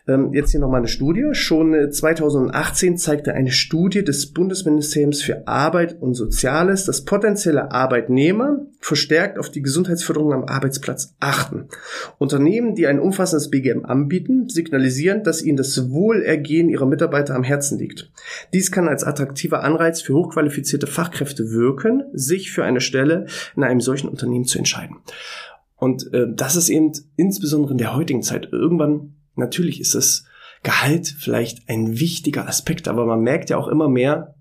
Ähm, 0.07 0.33
jetzt 0.33 0.51
hier 0.51 0.59
nochmal 0.59 0.79
eine 0.79 0.87
Studie. 0.87 1.29
Schon 1.33 1.91
2018 1.91 2.93
äh, 2.93 2.95
zeigte 2.95 3.33
eine 3.33 3.51
Studie 3.51 4.03
des 4.03 4.33
Bundesministeriums 4.33 5.21
für 5.21 5.47
Arbeit 5.47 6.01
und 6.01 6.13
Soziales, 6.13 6.85
dass 6.85 7.05
potenzielle 7.05 7.71
Arbeitnehmer 7.71 8.65
verstärkt 8.79 9.37
auf 9.37 9.49
die 9.49 9.61
Gesundheitsförderung 9.61 10.33
am 10.33 10.45
Arbeitsplatz 10.45 11.15
achten. 11.19 11.67
Unternehmen, 12.17 12.75
die 12.75 12.87
ein 12.87 12.99
umfassendes 12.99 13.49
BGM 13.49 13.85
anbieten, 13.85 14.49
signalisieren, 14.49 15.23
dass 15.23 15.43
ihnen 15.43 15.57
das 15.57 15.91
Wohlergehen 15.91 16.69
ihrer 16.69 16.85
Mitarbeiter 16.85 17.35
am 17.35 17.43
Herzen 17.43 17.77
liegt. 17.77 18.11
Dies 18.53 18.71
kann 18.71 18.87
als 18.87 19.03
attraktiver 19.03 19.63
Anreiz 19.63 20.01
für 20.01 20.15
hochqualifizierte 20.15 20.87
Fachkräfte 20.87 21.51
wirken, 21.51 22.03
sich 22.13 22.51
für 22.51 22.63
eine 22.63 22.81
Stelle 22.81 23.27
in 23.55 23.63
einem 23.63 23.81
solchen 23.81 24.09
Unternehmen 24.09 24.45
zu 24.45 24.57
entscheiden. 24.57 24.97
Und 25.81 26.13
äh, 26.13 26.27
das 26.31 26.55
ist 26.55 26.69
eben 26.69 26.91
insbesondere 27.15 27.71
in 27.71 27.77
der 27.77 27.95
heutigen 27.95 28.21
Zeit 28.21 28.49
irgendwann 28.51 29.15
natürlich 29.35 29.79
ist 29.79 29.95
das 29.95 30.25
Gehalt 30.63 31.07
vielleicht 31.07 31.69
ein 31.69 31.99
wichtiger 31.99 32.47
Aspekt, 32.47 32.87
aber 32.87 33.05
man 33.05 33.21
merkt 33.21 33.49
ja 33.49 33.57
auch 33.57 33.67
immer 33.67 33.89
mehr, 33.89 34.35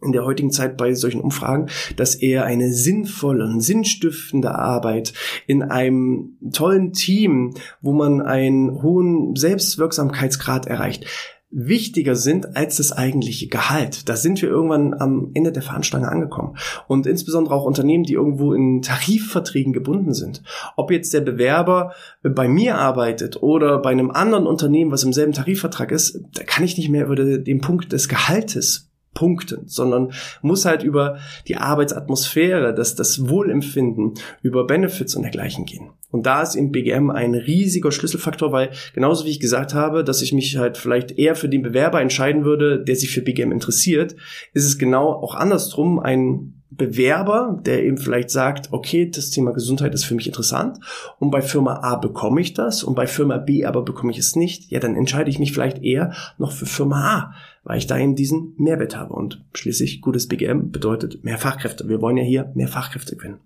in 0.00 0.12
der 0.12 0.24
heutigen 0.24 0.52
Zeit 0.52 0.76
bei 0.76 0.94
solchen 0.94 1.20
Umfragen, 1.20 1.68
dass 1.96 2.14
eher 2.14 2.44
eine 2.44 2.72
sinnvolle 2.72 3.44
und 3.44 3.60
sinnstiftende 3.60 4.54
Arbeit 4.54 5.12
in 5.46 5.62
einem 5.62 6.38
tollen 6.52 6.92
Team, 6.92 7.54
wo 7.80 7.92
man 7.92 8.20
einen 8.20 8.80
hohen 8.82 9.34
Selbstwirksamkeitsgrad 9.34 10.66
erreicht, 10.66 11.04
wichtiger 11.50 12.14
sind 12.14 12.56
als 12.56 12.76
das 12.76 12.92
eigentliche 12.92 13.48
Gehalt. 13.48 14.08
Da 14.08 14.16
sind 14.16 14.42
wir 14.42 14.48
irgendwann 14.48 14.94
am 14.94 15.30
Ende 15.34 15.50
der 15.50 15.62
Fahnenstange 15.62 16.08
angekommen. 16.08 16.56
Und 16.88 17.06
insbesondere 17.06 17.54
auch 17.54 17.64
Unternehmen, 17.64 18.04
die 18.04 18.14
irgendwo 18.14 18.52
in 18.52 18.82
Tarifverträgen 18.82 19.72
gebunden 19.72 20.12
sind. 20.12 20.42
Ob 20.76 20.90
jetzt 20.90 21.14
der 21.14 21.22
Bewerber 21.22 21.92
bei 22.22 22.48
mir 22.48 22.76
arbeitet 22.76 23.42
oder 23.42 23.78
bei 23.78 23.90
einem 23.90 24.10
anderen 24.10 24.46
Unternehmen, 24.46 24.90
was 24.90 25.04
im 25.04 25.12
selben 25.12 25.32
Tarifvertrag 25.32 25.90
ist, 25.90 26.20
da 26.34 26.44
kann 26.44 26.64
ich 26.64 26.76
nicht 26.76 26.90
mehr 26.90 27.06
über 27.06 27.16
den 27.16 27.60
Punkt 27.60 27.92
des 27.92 28.08
Gehaltes 28.08 28.87
punkten, 29.18 29.66
sondern 29.66 30.12
muss 30.42 30.64
halt 30.64 30.84
über 30.84 31.18
die 31.48 31.56
Arbeitsatmosphäre, 31.56 32.72
das, 32.72 32.94
das 32.94 33.28
Wohlempfinden, 33.28 34.14
über 34.42 34.64
Benefits 34.64 35.16
und 35.16 35.22
dergleichen 35.22 35.64
gehen. 35.64 35.90
Und 36.12 36.24
da 36.24 36.40
ist 36.40 36.54
im 36.54 36.70
BGM 36.70 37.10
ein 37.10 37.34
riesiger 37.34 37.90
Schlüsselfaktor, 37.90 38.52
weil 38.52 38.70
genauso 38.94 39.24
wie 39.24 39.30
ich 39.30 39.40
gesagt 39.40 39.74
habe, 39.74 40.04
dass 40.04 40.22
ich 40.22 40.32
mich 40.32 40.56
halt 40.56 40.78
vielleicht 40.78 41.18
eher 41.18 41.34
für 41.34 41.48
den 41.48 41.62
Bewerber 41.62 42.00
entscheiden 42.00 42.44
würde, 42.44 42.82
der 42.82 42.94
sich 42.94 43.10
für 43.10 43.22
BGM 43.22 43.50
interessiert, 43.50 44.14
ist 44.54 44.66
es 44.66 44.78
genau 44.78 45.10
auch 45.10 45.34
andersrum 45.34 45.98
ein 45.98 46.57
Bewerber, 46.70 47.60
der 47.64 47.82
eben 47.82 47.96
vielleicht 47.96 48.30
sagt, 48.30 48.72
okay, 48.72 49.10
das 49.10 49.30
Thema 49.30 49.52
Gesundheit 49.52 49.94
ist 49.94 50.04
für 50.04 50.14
mich 50.14 50.26
interessant 50.26 50.78
und 51.18 51.30
bei 51.30 51.40
Firma 51.40 51.80
A 51.82 51.96
bekomme 51.96 52.40
ich 52.40 52.52
das 52.52 52.82
und 52.82 52.94
bei 52.94 53.06
Firma 53.06 53.38
B 53.38 53.64
aber 53.64 53.82
bekomme 53.82 54.12
ich 54.12 54.18
es 54.18 54.36
nicht, 54.36 54.70
ja, 54.70 54.78
dann 54.78 54.94
entscheide 54.94 55.30
ich 55.30 55.38
mich 55.38 55.52
vielleicht 55.52 55.82
eher 55.82 56.12
noch 56.36 56.52
für 56.52 56.66
Firma 56.66 57.16
A, 57.16 57.34
weil 57.64 57.78
ich 57.78 57.86
da 57.86 57.98
eben 57.98 58.16
diesen 58.16 58.54
Mehrwert 58.58 58.96
habe 58.96 59.14
und 59.14 59.42
schließlich 59.54 60.02
gutes 60.02 60.28
BGM 60.28 60.70
bedeutet 60.70 61.24
mehr 61.24 61.38
Fachkräfte. 61.38 61.88
Wir 61.88 62.02
wollen 62.02 62.18
ja 62.18 62.24
hier 62.24 62.52
mehr 62.54 62.68
Fachkräfte 62.68 63.16
gewinnen. 63.16 63.40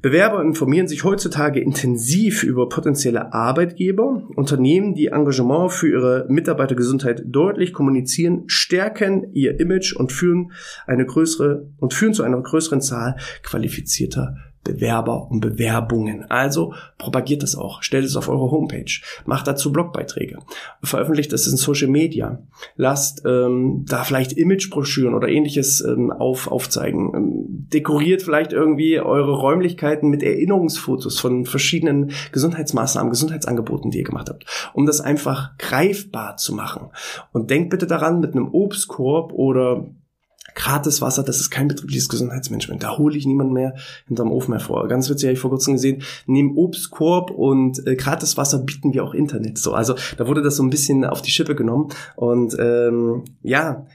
Bewerber 0.00 0.42
informieren 0.42 0.88
sich 0.88 1.04
heutzutage 1.04 1.60
intensiv 1.60 2.42
über 2.42 2.68
potenzielle 2.68 3.32
Arbeitgeber. 3.32 4.28
Unternehmen, 4.36 4.94
die 4.94 5.08
Engagement 5.08 5.72
für 5.72 5.88
ihre 5.88 6.26
Mitarbeitergesundheit 6.28 7.22
deutlich 7.26 7.72
kommunizieren, 7.72 8.44
stärken 8.46 9.32
ihr 9.32 9.60
Image 9.60 9.94
und 9.94 10.12
führen 10.12 10.52
eine 10.86 11.04
größere 11.04 11.68
und 11.78 11.94
führen 11.94 12.14
zu 12.14 12.22
einer 12.22 12.40
größeren 12.40 12.80
Zahl 12.80 13.16
qualifizierter 13.42 14.36
Bewerber 14.64 15.30
und 15.30 15.40
Bewerbungen. 15.40 16.30
Also 16.30 16.74
propagiert 16.98 17.42
das 17.42 17.56
auch, 17.56 17.82
stellt 17.82 18.04
es 18.04 18.16
auf 18.16 18.28
eure 18.28 18.50
Homepage, 18.50 18.92
macht 19.24 19.46
dazu 19.46 19.72
Blogbeiträge, 19.72 20.38
veröffentlicht 20.82 21.32
es 21.32 21.46
in 21.46 21.56
Social 21.56 21.88
Media, 21.88 22.42
lasst 22.76 23.22
ähm, 23.26 23.84
da 23.88 24.04
vielleicht 24.04 24.32
Imagebroschüren 24.32 25.14
oder 25.14 25.28
ähnliches 25.28 25.80
ähm, 25.80 26.12
auf, 26.12 26.50
aufzeigen, 26.50 27.12
ähm, 27.14 27.44
dekoriert 27.72 28.22
vielleicht 28.22 28.52
irgendwie 28.52 29.00
eure 29.00 29.32
Räumlichkeiten 29.32 30.08
mit 30.08 30.22
Erinnerungsfotos 30.22 31.18
von 31.18 31.44
verschiedenen 31.44 32.12
Gesundheitsmaßnahmen, 32.32 33.10
Gesundheitsangeboten, 33.10 33.90
die 33.90 33.98
ihr 33.98 34.04
gemacht 34.04 34.28
habt, 34.28 34.46
um 34.74 34.86
das 34.86 35.00
einfach 35.00 35.56
greifbar 35.58 36.36
zu 36.36 36.54
machen. 36.54 36.90
Und 37.32 37.50
denkt 37.50 37.70
bitte 37.70 37.86
daran, 37.86 38.20
mit 38.20 38.34
einem 38.34 38.48
Obstkorb 38.52 39.32
oder 39.32 39.86
gratis 40.54 41.00
Wasser, 41.00 41.22
das 41.22 41.40
ist 41.40 41.50
kein 41.50 41.68
betriebliches 41.68 42.08
Gesundheitsmanagement. 42.08 42.82
Da 42.82 42.98
hole 42.98 43.16
ich 43.16 43.26
niemanden 43.26 43.52
mehr 43.52 43.74
hinterm 44.06 44.32
Ofen 44.32 44.54
hervor. 44.54 44.88
Ganz 44.88 45.08
witzig, 45.08 45.26
habe 45.26 45.34
ich 45.34 45.40
vor 45.40 45.50
kurzem 45.50 45.74
gesehen, 45.74 46.02
neben 46.26 46.56
Obstkorb 46.56 47.30
und 47.30 47.86
äh, 47.86 47.96
gratis 47.96 48.36
Wasser 48.36 48.58
bieten 48.58 48.92
wir 48.92 49.04
auch 49.04 49.14
Internet. 49.14 49.58
So, 49.58 49.72
also 49.72 49.94
da 50.16 50.26
wurde 50.26 50.42
das 50.42 50.56
so 50.56 50.62
ein 50.62 50.70
bisschen 50.70 51.04
auf 51.04 51.22
die 51.22 51.30
Schippe 51.30 51.54
genommen. 51.54 51.88
Und 52.16 52.56
ähm, 52.58 53.24
ja, 53.42 53.86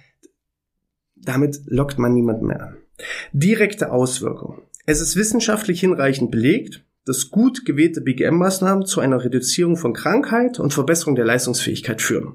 damit 1.16 1.62
lockt 1.66 2.00
man 2.00 2.14
niemanden 2.14 2.48
mehr 2.48 2.62
an. 2.62 2.78
Direkte 3.32 3.92
Auswirkungen. 3.92 4.62
Es 4.86 5.02
ist 5.02 5.16
wissenschaftlich 5.16 5.82
hinreichend 5.82 6.32
belegt, 6.32 6.84
dass 7.08 7.30
gut 7.30 7.66
gewählte 7.66 8.02
BGM-Maßnahmen 8.02 8.86
zu 8.86 9.00
einer 9.00 9.24
Reduzierung 9.24 9.78
von 9.78 9.94
Krankheit 9.94 10.60
und 10.60 10.74
Verbesserung 10.74 11.16
der 11.16 11.26
Leistungsfähigkeit 11.26 12.02
führen. 12.02 12.34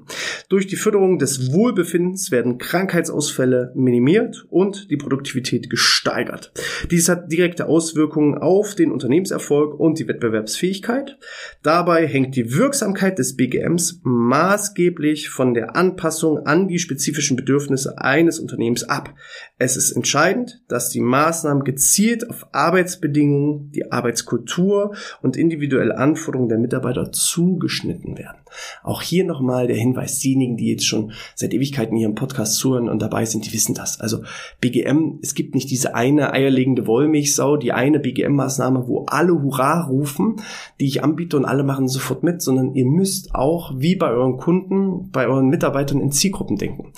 Durch 0.49 0.67
die 0.67 0.75
Förderung 0.75 1.19
des 1.19 1.51
Wohlbefindens 1.51 2.31
werden 2.31 2.57
Krankheitsausfälle 2.57 3.71
minimiert 3.75 4.45
und 4.49 4.89
die 4.89 4.97
Produktivität 4.97 5.69
gesteigert. 5.69 6.51
Dies 6.91 7.09
hat 7.09 7.31
direkte 7.31 7.67
Auswirkungen 7.67 8.37
auf 8.37 8.75
den 8.75 8.91
Unternehmenserfolg 8.91 9.79
und 9.79 9.99
die 9.99 10.07
Wettbewerbsfähigkeit. 10.07 11.17
Dabei 11.61 12.07
hängt 12.07 12.35
die 12.35 12.53
Wirksamkeit 12.53 13.19
des 13.19 13.35
BGMs 13.35 14.01
maßgeblich 14.03 15.29
von 15.29 15.53
der 15.53 15.75
Anpassung 15.75 16.45
an 16.45 16.67
die 16.67 16.79
spezifischen 16.79 17.37
Bedürfnisse 17.37 17.99
eines 17.99 18.39
Unternehmens 18.39 18.83
ab. 18.83 19.13
Es 19.57 19.77
ist 19.77 19.91
entscheidend, 19.91 20.61
dass 20.67 20.89
die 20.89 21.01
Maßnahmen 21.01 21.63
gezielt 21.63 22.29
auf 22.29 22.47
Arbeitsbedingungen, 22.51 23.71
die 23.71 23.91
Arbeitskultur 23.91 24.43
Kultur 24.43 24.95
und 25.21 25.37
individuelle 25.37 25.97
Anforderungen 25.97 26.49
der 26.49 26.57
Mitarbeiter 26.57 27.11
zugeschnitten 27.11 28.17
werden. 28.17 28.37
Auch 28.83 29.01
hier 29.01 29.25
nochmal 29.25 29.67
der 29.67 29.75
Hinweis, 29.75 30.19
diejenigen, 30.33 30.57
die 30.57 30.69
jetzt 30.69 30.85
schon 30.85 31.11
seit 31.35 31.53
Ewigkeiten 31.53 31.95
hier 31.95 32.07
im 32.07 32.15
Podcast 32.15 32.55
zuhören 32.55 32.89
und 32.89 33.01
dabei 33.01 33.25
sind, 33.25 33.45
die 33.45 33.53
wissen 33.53 33.75
das. 33.75 33.99
Also 34.01 34.23
BGM, 34.61 35.19
es 35.21 35.35
gibt 35.35 35.55
nicht 35.55 35.69
diese 35.69 35.95
eine 35.95 36.33
eierlegende 36.33 36.87
Wollmilchsau, 36.87 37.57
die 37.57 37.71
eine 37.71 37.99
BGM-Maßnahme, 37.99 38.87
wo 38.87 39.05
alle 39.05 39.41
Hurra 39.41 39.81
rufen, 39.81 40.37
die 40.79 40.87
ich 40.87 41.03
anbiete 41.03 41.37
und 41.37 41.45
alle 41.45 41.63
machen 41.63 41.87
sofort 41.87 42.23
mit, 42.23 42.41
sondern 42.41 42.73
ihr 42.73 42.85
müsst 42.85 43.35
auch 43.35 43.73
wie 43.77 43.95
bei 43.95 44.09
euren 44.09 44.37
Kunden, 44.37 45.09
bei 45.11 45.27
euren 45.27 45.49
Mitarbeitern 45.49 46.01
in 46.01 46.11
Zielgruppen 46.11 46.57
denken 46.57 46.91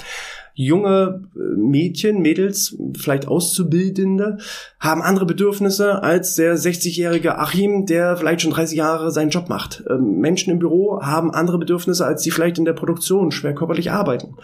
junge 0.55 1.21
äh, 1.35 1.39
Mädchen, 1.57 2.21
Mädels, 2.21 2.77
vielleicht 2.97 3.27
Auszubildende, 3.27 4.37
haben 4.79 5.01
andere 5.01 5.25
Bedürfnisse 5.25 6.01
als 6.01 6.35
der 6.35 6.57
60-jährige 6.57 7.37
Achim, 7.37 7.85
der 7.85 8.17
vielleicht 8.17 8.41
schon 8.41 8.51
30 8.51 8.77
Jahre 8.77 9.11
seinen 9.11 9.29
Job 9.29 9.49
macht. 9.49 9.83
Ähm, 9.89 10.19
Menschen 10.19 10.51
im 10.51 10.59
Büro 10.59 11.01
haben 11.01 11.31
andere 11.31 11.59
Bedürfnisse, 11.59 12.05
als 12.05 12.23
die 12.23 12.31
vielleicht 12.31 12.57
in 12.57 12.65
der 12.65 12.73
Produktion 12.73 13.31
schwer 13.31 13.53
körperlich 13.53 13.91
arbeiten. 13.91 14.35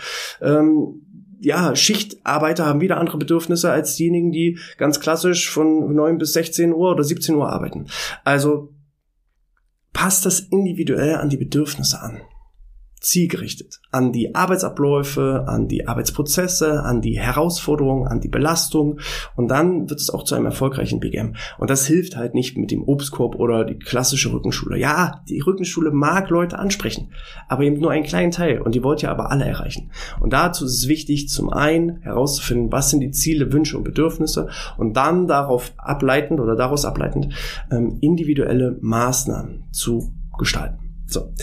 Ähm, 0.41 1.01
ja, 1.39 1.75
Schichtarbeiter 1.75 2.67
haben 2.67 2.81
wieder 2.81 2.97
andere 2.97 3.17
Bedürfnisse 3.17 3.71
als 3.71 3.95
diejenigen, 3.95 4.31
die 4.31 4.59
ganz 4.77 4.99
klassisch 4.99 5.49
von 5.49 5.95
9 5.95 6.19
bis 6.19 6.33
16 6.33 6.71
Uhr 6.71 6.91
oder 6.91 7.03
17 7.03 7.33
Uhr 7.33 7.49
arbeiten. 7.49 7.87
Also 8.23 8.73
passt 9.91 10.25
das 10.25 10.39
individuell 10.39 11.15
an 11.15 11.29
die 11.29 11.37
Bedürfnisse 11.37 11.99
an 11.99 12.21
zielgerichtet 13.01 13.81
an 13.89 14.13
die 14.13 14.35
Arbeitsabläufe, 14.35 15.45
an 15.47 15.67
die 15.67 15.87
Arbeitsprozesse, 15.87 16.83
an 16.83 17.01
die 17.01 17.19
Herausforderungen, 17.19 18.07
an 18.07 18.21
die 18.21 18.27
Belastung 18.27 18.99
und 19.35 19.49
dann 19.49 19.89
wird 19.89 19.99
es 19.99 20.11
auch 20.11 20.23
zu 20.23 20.35
einem 20.35 20.45
erfolgreichen 20.45 20.99
BGM. 20.99 21.35
Und 21.57 21.69
das 21.69 21.87
hilft 21.87 22.15
halt 22.15 22.35
nicht 22.35 22.57
mit 22.57 22.69
dem 22.69 22.83
Obstkorb 22.83 23.35
oder 23.35 23.65
die 23.65 23.79
klassische 23.79 24.31
Rückenschule. 24.31 24.77
Ja, 24.77 25.23
die 25.27 25.39
Rückenschule 25.39 25.89
mag 25.89 26.29
Leute 26.29 26.59
ansprechen, 26.59 27.11
aber 27.49 27.63
eben 27.63 27.79
nur 27.79 27.91
einen 27.91 28.05
kleinen 28.05 28.31
Teil 28.31 28.61
und 28.61 28.75
die 28.75 28.83
wollt 28.83 29.01
ihr 29.01 29.09
aber 29.09 29.31
alle 29.31 29.45
erreichen. 29.45 29.91
Und 30.19 30.31
dazu 30.31 30.65
ist 30.65 30.77
es 30.77 30.87
wichtig, 30.87 31.27
zum 31.27 31.51
einen 31.51 32.01
herauszufinden, 32.01 32.71
was 32.71 32.91
sind 32.91 32.99
die 32.99 33.11
Ziele, 33.11 33.51
Wünsche 33.51 33.77
und 33.77 33.83
Bedürfnisse 33.83 34.49
und 34.77 34.95
dann 34.95 35.27
darauf 35.27 35.73
ableitend 35.77 36.39
oder 36.39 36.55
daraus 36.55 36.85
ableitend 36.85 37.33
ähm, 37.71 37.97
individuelle 37.99 38.77
Maßnahmen 38.79 39.63
zu 39.71 40.13
gestalten. 40.37 40.77
So 41.07 41.33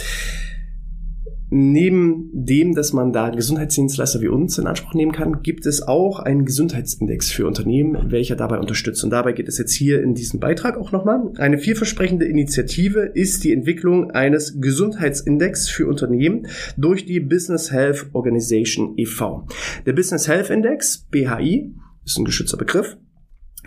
neben 1.51 2.31
dem, 2.33 2.75
dass 2.75 2.93
man 2.93 3.13
da 3.13 3.31
Gesundheitsdienstleister 3.31 4.21
wie 4.21 4.29
uns 4.29 4.59
in 4.59 4.67
Anspruch 4.67 4.95
nehmen 4.95 5.13
kann, 5.13 5.43
gibt 5.43 5.67
es 5.67 5.83
auch 5.83 6.19
einen 6.19 6.45
Gesundheitsindex 6.45 7.31
für 7.31 7.47
Unternehmen, 7.47 8.11
welcher 8.11 8.37
dabei 8.37 8.59
unterstützt. 8.59 9.03
Und 9.05 9.11
dabei 9.11 9.33
geht 9.33 9.49
es 9.49 9.59
jetzt 9.59 9.73
hier 9.73 10.03
in 10.03 10.15
diesem 10.15 10.41
Beitrag 10.41 10.77
auch 10.77 10.93
nochmal. 10.93 11.33
Eine 11.39 11.59
vielversprechende 11.59 12.27
Initiative 12.27 13.01
ist 13.15 13.45
die 13.45 13.53
Entwicklung 13.53 14.11
eines 14.11 14.61
Gesundheitsindex 14.61 15.69
für 15.69 15.87
Unternehmen 15.87 16.47
durch 16.77 17.07
die 17.07 17.21
Business 17.21 17.73
Health 17.73 18.07
Organization 18.13 18.95
e.V. 18.97 19.47
Der 19.87 19.93
Business 19.93 20.29
Health 20.29 20.51
Index, 20.51 21.07
BHI, 21.11 21.75
ist 22.05 22.19
ein 22.19 22.25
geschützter 22.25 22.57
Begriff, 22.57 22.97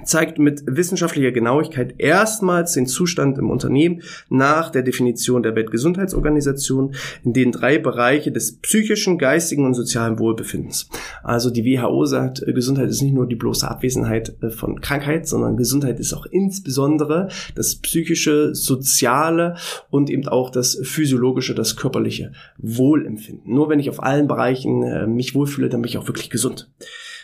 zeigt 0.06 0.40
mit 0.40 0.64
wissenschaftlicher 0.66 1.32
Genauigkeit 1.32 1.96
erstmals 1.98 2.74
den 2.74 2.88
Zustand 2.88 3.38
im 3.38 3.50
Unternehmen 3.50 4.02
nach 4.30 4.70
der 4.70 4.84
Definition 4.84 5.44
der 5.44 5.56
Weltgesundheitsorganisation 5.56 6.96
in 7.24 7.34
den 7.34 7.52
drei 7.52 7.78
Bereiche 7.78 8.32
des 8.32 8.58
psychischen, 8.60 9.18
geistigen 9.18 9.66
und 9.66 9.74
sozialen 9.74 10.20
Wohlbefindens. 10.20 10.90
Also 11.24 11.50
die 11.50 11.66
WHO 11.66 12.06
sagt, 12.06 12.42
äh, 12.42 12.54
Gesundheit 12.54 12.90
ist 12.90 13.02
nicht 13.02 13.14
nur 13.14 13.28
die 13.28 13.36
bloße 13.36 13.70
Abwesenheit 13.70 14.36
äh, 14.42 14.50
von 14.50 14.82
Krankheit, 14.82 15.28
sondern 15.28 15.58
Gesundheit 15.58 16.00
ist 16.00 16.14
auch 16.14 16.26
insbesondere 16.26 17.30
das 17.56 17.76
psychische, 17.76 18.54
soziale 18.54 19.56
und 19.90 20.10
eben 20.10 20.28
auch 20.28 20.50
das 20.50 20.80
physiologische, 20.84 21.56
das 21.56 21.76
körperliche 21.76 22.32
Wohlempfinden. 22.58 23.54
Nur 23.54 23.70
wenn 23.70 23.80
ich 23.80 23.90
auf 23.90 24.02
allen 24.04 24.28
Bereichen 24.28 24.84
äh, 24.84 25.08
mich 25.08 25.36
wohlfühle, 25.36 25.70
dann 25.70 25.82
bin 25.82 25.90
ich 25.90 25.98
auch 25.98 26.08
wirklich 26.08 26.30
gesund. 26.30 26.70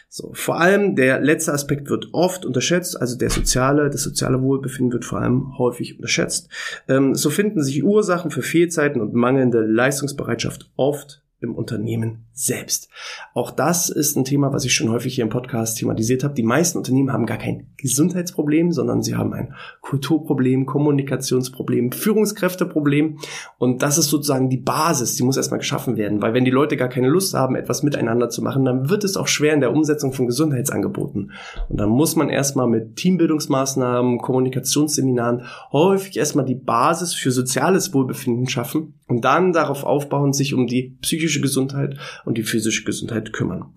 So, 0.09 0.31
vor 0.33 0.59
allem 0.59 0.95
der 0.95 1.19
letzte 1.19 1.53
Aspekt 1.53 1.89
wird 1.89 2.07
oft 2.13 2.45
unterschätzt, 2.45 2.99
also 2.99 3.17
der 3.17 3.29
soziale, 3.29 3.89
das 3.89 4.03
soziale 4.03 4.41
Wohlbefinden 4.41 4.93
wird 4.93 5.05
vor 5.05 5.19
allem 5.19 5.57
häufig 5.57 5.97
unterschätzt. 5.97 6.49
Ähm, 6.87 7.13
so 7.13 7.29
finden 7.29 7.61
sich 7.61 7.83
Ursachen 7.83 8.31
für 8.31 8.41
Fehlzeiten 8.41 9.01
und 9.01 9.13
mangelnde 9.13 9.61
Leistungsbereitschaft 9.61 10.71
oft 10.77 11.21
im 11.39 11.53
Unternehmen 11.55 12.25
selbst. 12.33 12.89
Auch 13.33 13.51
das 13.51 13.89
ist 13.89 14.15
ein 14.15 14.25
Thema, 14.25 14.53
was 14.53 14.65
ich 14.65 14.73
schon 14.73 14.89
häufig 14.89 15.15
hier 15.15 15.23
im 15.23 15.29
Podcast 15.29 15.77
thematisiert 15.77 16.23
habe. 16.23 16.33
Die 16.33 16.43
meisten 16.43 16.77
Unternehmen 16.77 17.13
haben 17.13 17.25
gar 17.25 17.37
kein 17.37 17.67
Gesundheitsproblem, 17.77 18.71
sondern 18.71 19.03
sie 19.03 19.15
haben 19.15 19.33
ein 19.33 19.53
Kulturproblem, 19.81 20.65
Kommunikationsproblem, 20.65 21.91
Führungskräfteproblem. 21.91 23.19
Und 23.59 23.83
das 23.83 23.97
ist 23.97 24.09
sozusagen 24.09 24.49
die 24.49 24.57
Basis, 24.57 25.15
die 25.15 25.23
muss 25.23 25.37
erstmal 25.37 25.59
geschaffen 25.59 25.95
werden. 25.95 26.21
Weil 26.21 26.33
wenn 26.33 26.45
die 26.45 26.51
Leute 26.51 26.75
gar 26.75 26.89
keine 26.89 27.07
Lust 27.07 27.35
haben, 27.35 27.55
etwas 27.55 27.83
miteinander 27.83 28.29
zu 28.29 28.41
machen, 28.41 28.65
dann 28.65 28.89
wird 28.89 29.03
es 29.03 29.15
auch 29.15 29.27
schwer 29.27 29.53
in 29.53 29.61
der 29.61 29.71
Umsetzung 29.71 30.13
von 30.13 30.25
Gesundheitsangeboten. 30.25 31.31
Und 31.69 31.79
dann 31.79 31.89
muss 31.89 32.15
man 32.15 32.29
erstmal 32.29 32.67
mit 32.67 32.95
Teambildungsmaßnahmen, 32.95 34.19
Kommunikationsseminaren 34.19 35.43
häufig 35.71 36.17
erstmal 36.17 36.45
die 36.45 36.55
Basis 36.55 37.13
für 37.13 37.31
soziales 37.31 37.93
Wohlbefinden 37.93 38.47
schaffen 38.47 38.95
und 39.07 39.23
dann 39.23 39.53
darauf 39.53 39.83
aufbauen, 39.83 40.33
sich 40.33 40.53
um 40.53 40.67
die 40.67 40.97
psychische 41.01 41.26
Gesundheit 41.41 41.97
und 42.25 42.37
die 42.37 42.43
physische 42.43 42.83
Gesundheit 42.83 43.33
kümmern. 43.33 43.73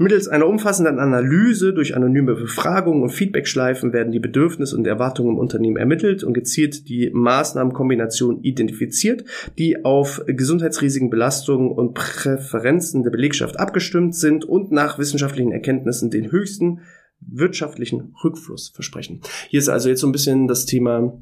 Mittels 0.00 0.28
einer 0.28 0.46
umfassenden 0.46 0.98
Analyse 0.98 1.74
durch 1.74 1.94
anonyme 1.94 2.34
Befragungen 2.34 3.02
und 3.02 3.10
Feedbackschleifen 3.10 3.92
werden 3.92 4.12
die 4.12 4.18
Bedürfnisse 4.18 4.74
und 4.74 4.86
Erwartungen 4.86 5.32
im 5.32 5.38
Unternehmen 5.38 5.76
ermittelt 5.76 6.24
und 6.24 6.32
gezielt 6.32 6.88
die 6.88 7.10
Maßnahmenkombination 7.12 8.42
identifiziert, 8.42 9.24
die 9.58 9.84
auf 9.84 10.22
Gesundheitsrisiken, 10.26 11.10
Belastungen 11.10 11.70
und 11.70 11.92
Präferenzen 11.92 13.02
der 13.02 13.10
Belegschaft 13.10 13.60
abgestimmt 13.60 14.14
sind 14.14 14.46
und 14.46 14.72
nach 14.72 14.98
wissenschaftlichen 14.98 15.52
Erkenntnissen 15.52 16.10
den 16.10 16.32
höchsten 16.32 16.80
wirtschaftlichen 17.20 18.14
Rückfluss 18.24 18.70
versprechen. 18.70 19.20
Hier 19.48 19.58
ist 19.58 19.68
also 19.68 19.90
jetzt 19.90 20.00
so 20.00 20.06
ein 20.08 20.12
bisschen 20.12 20.48
das 20.48 20.64
Thema 20.64 21.12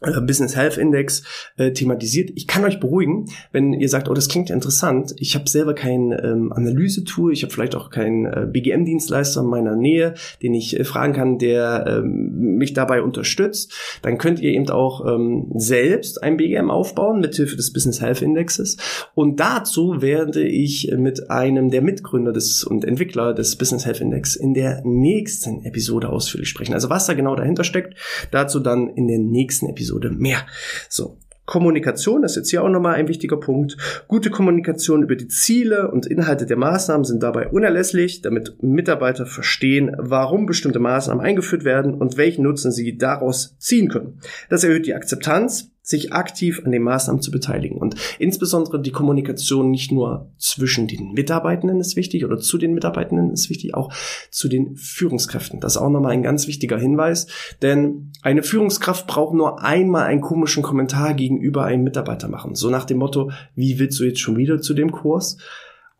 Business 0.00 0.54
Health 0.54 0.78
Index 0.78 1.24
äh, 1.56 1.72
thematisiert. 1.72 2.30
Ich 2.36 2.46
kann 2.46 2.64
euch 2.64 2.78
beruhigen, 2.78 3.26
wenn 3.50 3.72
ihr 3.72 3.88
sagt, 3.88 4.08
oh, 4.08 4.14
das 4.14 4.28
klingt 4.28 4.48
interessant. 4.48 5.12
Ich 5.18 5.34
habe 5.34 5.48
selber 5.48 5.74
kein 5.74 6.12
ähm, 6.12 6.52
Analysetool, 6.52 7.32
ich 7.32 7.42
habe 7.42 7.52
vielleicht 7.52 7.74
auch 7.74 7.90
keinen 7.90 8.26
äh, 8.26 8.46
BGM-Dienstleister 8.46 9.40
in 9.40 9.48
meiner 9.48 9.74
Nähe, 9.74 10.14
den 10.40 10.54
ich 10.54 10.78
äh, 10.78 10.84
fragen 10.84 11.14
kann, 11.14 11.38
der 11.38 11.84
ähm, 11.88 12.58
mich 12.58 12.74
dabei 12.74 13.02
unterstützt. 13.02 13.72
Dann 14.02 14.18
könnt 14.18 14.40
ihr 14.40 14.52
eben 14.52 14.68
auch 14.70 15.04
ähm, 15.04 15.50
selbst 15.56 16.22
ein 16.22 16.36
BGM 16.36 16.70
aufbauen 16.70 17.20
mithilfe 17.20 17.56
des 17.56 17.72
Business 17.72 18.00
Health 18.00 18.22
Indexes. 18.22 18.76
Und 19.14 19.40
dazu 19.40 20.00
werde 20.00 20.46
ich 20.46 20.92
mit 20.96 21.28
einem 21.30 21.70
der 21.70 21.82
Mitgründer 21.82 22.32
des 22.32 22.62
und 22.62 22.84
Entwickler 22.84 23.34
des 23.34 23.56
Business 23.56 23.84
Health 23.84 24.00
Index 24.00 24.36
in 24.36 24.54
der 24.54 24.82
nächsten 24.84 25.64
Episode 25.64 26.08
ausführlich 26.08 26.48
sprechen. 26.48 26.74
Also 26.74 26.88
was 26.88 27.06
da 27.06 27.14
genau 27.14 27.34
dahinter 27.34 27.64
steckt, 27.64 27.94
dazu 28.30 28.60
dann 28.60 28.90
in 28.90 29.08
der 29.08 29.18
nächsten 29.18 29.66
Episode. 29.66 29.87
Episode 29.88 30.10
mehr. 30.10 30.46
So. 30.88 31.18
Kommunikation 31.46 32.24
ist 32.24 32.36
jetzt 32.36 32.50
hier 32.50 32.62
auch 32.62 32.68
nochmal 32.68 32.96
ein 32.96 33.08
wichtiger 33.08 33.38
Punkt. 33.38 33.78
Gute 34.06 34.28
Kommunikation 34.28 35.02
über 35.02 35.16
die 35.16 35.28
Ziele 35.28 35.90
und 35.90 36.04
Inhalte 36.04 36.44
der 36.44 36.58
Maßnahmen 36.58 37.04
sind 37.04 37.22
dabei 37.22 37.48
unerlässlich, 37.48 38.20
damit 38.20 38.62
Mitarbeiter 38.62 39.24
verstehen, 39.24 39.96
warum 39.96 40.44
bestimmte 40.44 40.78
Maßnahmen 40.78 41.24
eingeführt 41.24 41.64
werden 41.64 41.94
und 41.94 42.18
welchen 42.18 42.42
Nutzen 42.42 42.70
sie 42.70 42.98
daraus 42.98 43.56
ziehen 43.56 43.88
können. 43.88 44.20
Das 44.50 44.62
erhöht 44.62 44.84
die 44.84 44.92
Akzeptanz 44.92 45.70
sich 45.88 46.12
aktiv 46.12 46.60
an 46.66 46.70
den 46.70 46.82
Maßnahmen 46.82 47.22
zu 47.22 47.30
beteiligen. 47.30 47.78
Und 47.78 47.94
insbesondere 48.18 48.78
die 48.78 48.92
Kommunikation 48.92 49.70
nicht 49.70 49.90
nur 49.90 50.30
zwischen 50.36 50.86
den 50.86 51.12
Mitarbeitenden 51.12 51.80
ist 51.80 51.96
wichtig 51.96 52.26
oder 52.26 52.36
zu 52.36 52.58
den 52.58 52.74
Mitarbeitenden 52.74 53.30
ist 53.30 53.48
wichtig, 53.48 53.74
auch 53.74 53.90
zu 54.30 54.48
den 54.48 54.76
Führungskräften. 54.76 55.60
Das 55.60 55.76
ist 55.76 55.78
auch 55.78 55.88
nochmal 55.88 56.12
ein 56.12 56.22
ganz 56.22 56.46
wichtiger 56.46 56.76
Hinweis, 56.76 57.26
denn 57.62 58.12
eine 58.20 58.42
Führungskraft 58.42 59.06
braucht 59.06 59.34
nur 59.34 59.64
einmal 59.64 60.04
einen 60.04 60.20
komischen 60.20 60.62
Kommentar 60.62 61.14
gegenüber 61.14 61.64
einem 61.64 61.84
Mitarbeiter 61.84 62.28
machen. 62.28 62.54
So 62.54 62.68
nach 62.68 62.84
dem 62.84 62.98
Motto, 62.98 63.30
wie 63.54 63.78
willst 63.78 63.98
du 63.98 64.04
jetzt 64.04 64.20
schon 64.20 64.36
wieder 64.36 64.60
zu 64.60 64.74
dem 64.74 64.92
Kurs? 64.92 65.38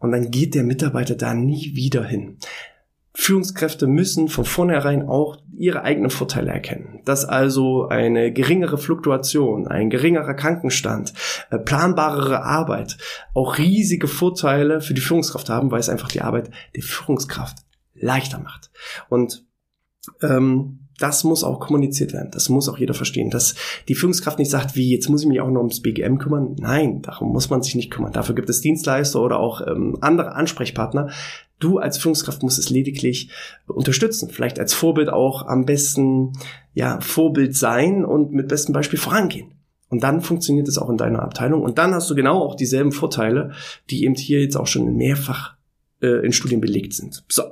Und 0.01 0.13
dann 0.13 0.31
geht 0.31 0.55
der 0.55 0.65
Mitarbeiter 0.65 1.15
da 1.15 1.35
nie 1.35 1.73
wieder 1.75 2.05
hin. 2.05 2.37
Führungskräfte 3.21 3.89
müssen 3.89 4.29
von 4.29 4.45
vornherein 4.45 5.09
auch 5.09 5.39
ihre 5.57 5.83
eigenen 5.83 6.09
Vorteile 6.09 6.53
erkennen. 6.53 7.01
Dass 7.05 7.25
also 7.25 7.89
eine 7.89 8.33
geringere 8.33 8.79
Fluktuation, 8.79 9.67
ein 9.67 9.91
geringerer 9.91 10.35
Krankenstand, 10.35 11.13
äh, 11.51 11.59
planbarere 11.59 12.45
Arbeit 12.45 12.97
auch 13.35 13.59
riesige 13.59 14.07
Vorteile 14.07 14.81
für 14.81 14.95
die 14.95 15.01
Führungskraft 15.01 15.49
haben, 15.49 15.73
weil 15.73 15.81
es 15.81 15.89
einfach 15.89 16.09
die 16.09 16.23
Arbeit 16.23 16.51
der 16.77 16.85
Führungskraft 16.85 17.59
leichter 17.93 18.39
macht. 18.39 18.71
Und 19.09 19.45
ähm, 20.23 20.87
das 20.99 21.25
muss 21.25 21.43
auch 21.43 21.59
kommuniziert 21.59 22.13
werden. 22.13 22.31
Das 22.33 22.49
muss 22.49 22.69
auch 22.69 22.79
jeder 22.79 22.95
verstehen. 22.95 23.31
Dass 23.31 23.57
die 23.89 23.97
Führungskraft 23.97 24.39
nicht 24.39 24.51
sagt, 24.51 24.77
wie, 24.77 24.91
jetzt 24.91 25.09
muss 25.09 25.23
ich 25.23 25.29
mich 25.29 25.41
auch 25.41 25.51
noch 25.51 25.61
ums 25.61 25.83
BGM 25.83 26.19
kümmern. 26.19 26.55
Nein, 26.59 27.03
darum 27.03 27.33
muss 27.33 27.51
man 27.51 27.63
sich 27.63 27.75
nicht 27.75 27.91
kümmern. 27.91 28.13
Dafür 28.13 28.37
gibt 28.37 28.49
es 28.49 28.61
Dienstleister 28.61 29.21
oder 29.21 29.39
auch 29.39 29.61
ähm, 29.67 29.99
andere 30.01 30.37
Ansprechpartner. 30.37 31.11
Du 31.59 31.79
als 31.79 31.99
Führungskraft 31.99 32.43
musst 32.43 32.59
es 32.59 32.71
lediglich 32.71 33.31
unterstützen. 33.67 34.31
Vielleicht 34.31 34.59
als 34.59 34.75
Vorbild 34.75 35.09
auch 35.09 35.47
am 35.47 35.65
besten, 35.65 36.33
ja, 36.73 37.01
Vorbild 37.01 37.57
sein 37.57 38.05
und 38.05 38.33
mit 38.33 38.49
bestem 38.49 38.73
Beispiel 38.73 38.99
vorangehen. 38.99 39.53
Und 39.89 40.03
dann 40.03 40.21
funktioniert 40.21 40.69
es 40.69 40.79
auch 40.79 40.91
in 40.91 40.99
deiner 40.99 41.23
Abteilung. 41.23 41.63
Und 41.63 41.79
dann 41.79 41.95
hast 41.95 42.11
du 42.11 42.15
genau 42.15 42.43
auch 42.43 42.55
dieselben 42.55 42.93
Vorteile, 42.93 43.53
die 43.91 44.05
eben 44.05 44.15
hier 44.15 44.41
jetzt 44.41 44.57
auch 44.57 44.67
schon 44.67 44.97
mehrfach 44.97 45.58
in 46.01 46.33
Studien 46.33 46.61
belegt 46.61 46.93
sind. 46.93 47.25
So. 47.29 47.43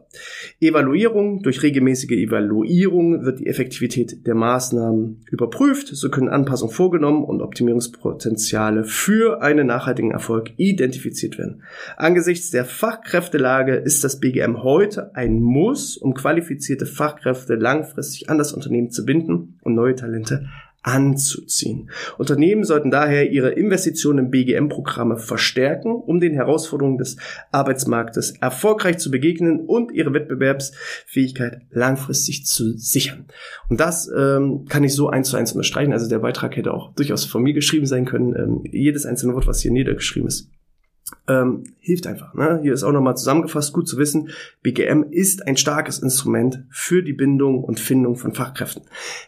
Evaluierung. 0.60 1.42
Durch 1.42 1.62
regelmäßige 1.62 2.12
Evaluierung 2.12 3.24
wird 3.24 3.40
die 3.40 3.46
Effektivität 3.46 4.26
der 4.26 4.34
Maßnahmen 4.34 5.24
überprüft. 5.30 5.88
So 5.88 6.10
können 6.10 6.28
Anpassungen 6.28 6.72
vorgenommen 6.72 7.24
und 7.24 7.42
Optimierungspotenziale 7.42 8.84
für 8.84 9.42
einen 9.42 9.66
nachhaltigen 9.66 10.12
Erfolg 10.12 10.52
identifiziert 10.56 11.38
werden. 11.38 11.62
Angesichts 11.96 12.50
der 12.50 12.64
Fachkräftelage 12.64 13.74
ist 13.74 14.04
das 14.04 14.20
BGM 14.20 14.62
heute 14.62 15.14
ein 15.16 15.40
Muss, 15.40 15.96
um 15.96 16.14
qualifizierte 16.14 16.86
Fachkräfte 16.86 17.56
langfristig 17.56 18.30
an 18.30 18.38
das 18.38 18.52
Unternehmen 18.52 18.90
zu 18.90 19.04
binden 19.04 19.58
und 19.62 19.74
neue 19.74 19.96
Talente 19.96 20.48
anzuziehen. 20.86 21.90
Unternehmen 22.16 22.62
sollten 22.62 22.92
daher 22.92 23.30
ihre 23.32 23.50
Investitionen 23.50 24.26
in 24.26 24.30
BGM-Programme 24.30 25.18
verstärken, 25.18 25.90
um 25.90 26.20
den 26.20 26.32
Herausforderungen 26.32 26.96
des 26.96 27.16
Arbeitsmarktes 27.50 28.36
erfolgreich 28.40 28.98
zu 28.98 29.10
begegnen 29.10 29.66
und 29.66 29.90
ihre 29.90 30.14
Wettbewerbsfähigkeit 30.14 31.62
langfristig 31.70 32.46
zu 32.46 32.78
sichern. 32.78 33.26
Und 33.68 33.80
das 33.80 34.08
ähm, 34.16 34.66
kann 34.68 34.84
ich 34.84 34.94
so 34.94 35.08
eins 35.08 35.28
zu 35.28 35.36
eins 35.36 35.52
unterstreichen. 35.52 35.92
Also 35.92 36.08
der 36.08 36.20
Beitrag 36.20 36.56
hätte 36.56 36.72
auch 36.72 36.94
durchaus 36.94 37.24
von 37.24 37.42
mir 37.42 37.52
geschrieben 37.52 37.86
sein 37.86 38.04
können. 38.04 38.36
Ähm, 38.36 38.60
jedes 38.70 39.06
einzelne 39.06 39.34
Wort, 39.34 39.48
was 39.48 39.60
hier 39.60 39.72
niedergeschrieben 39.72 40.28
ist, 40.28 40.50
ähm, 41.28 41.64
hilft 41.80 42.06
einfach. 42.06 42.34
Ne? 42.34 42.60
Hier 42.62 42.72
ist 42.72 42.82
auch 42.82 42.92
nochmal 42.92 43.16
zusammengefasst, 43.16 43.72
gut 43.72 43.88
zu 43.88 43.98
wissen, 43.98 44.30
BGM 44.62 45.04
ist 45.10 45.46
ein 45.46 45.56
starkes 45.56 45.98
Instrument 45.98 46.64
für 46.70 47.02
die 47.02 47.12
Bindung 47.12 47.62
und 47.62 47.80
Findung 47.80 48.16
von 48.16 48.32
Fachkräften. 48.32 48.82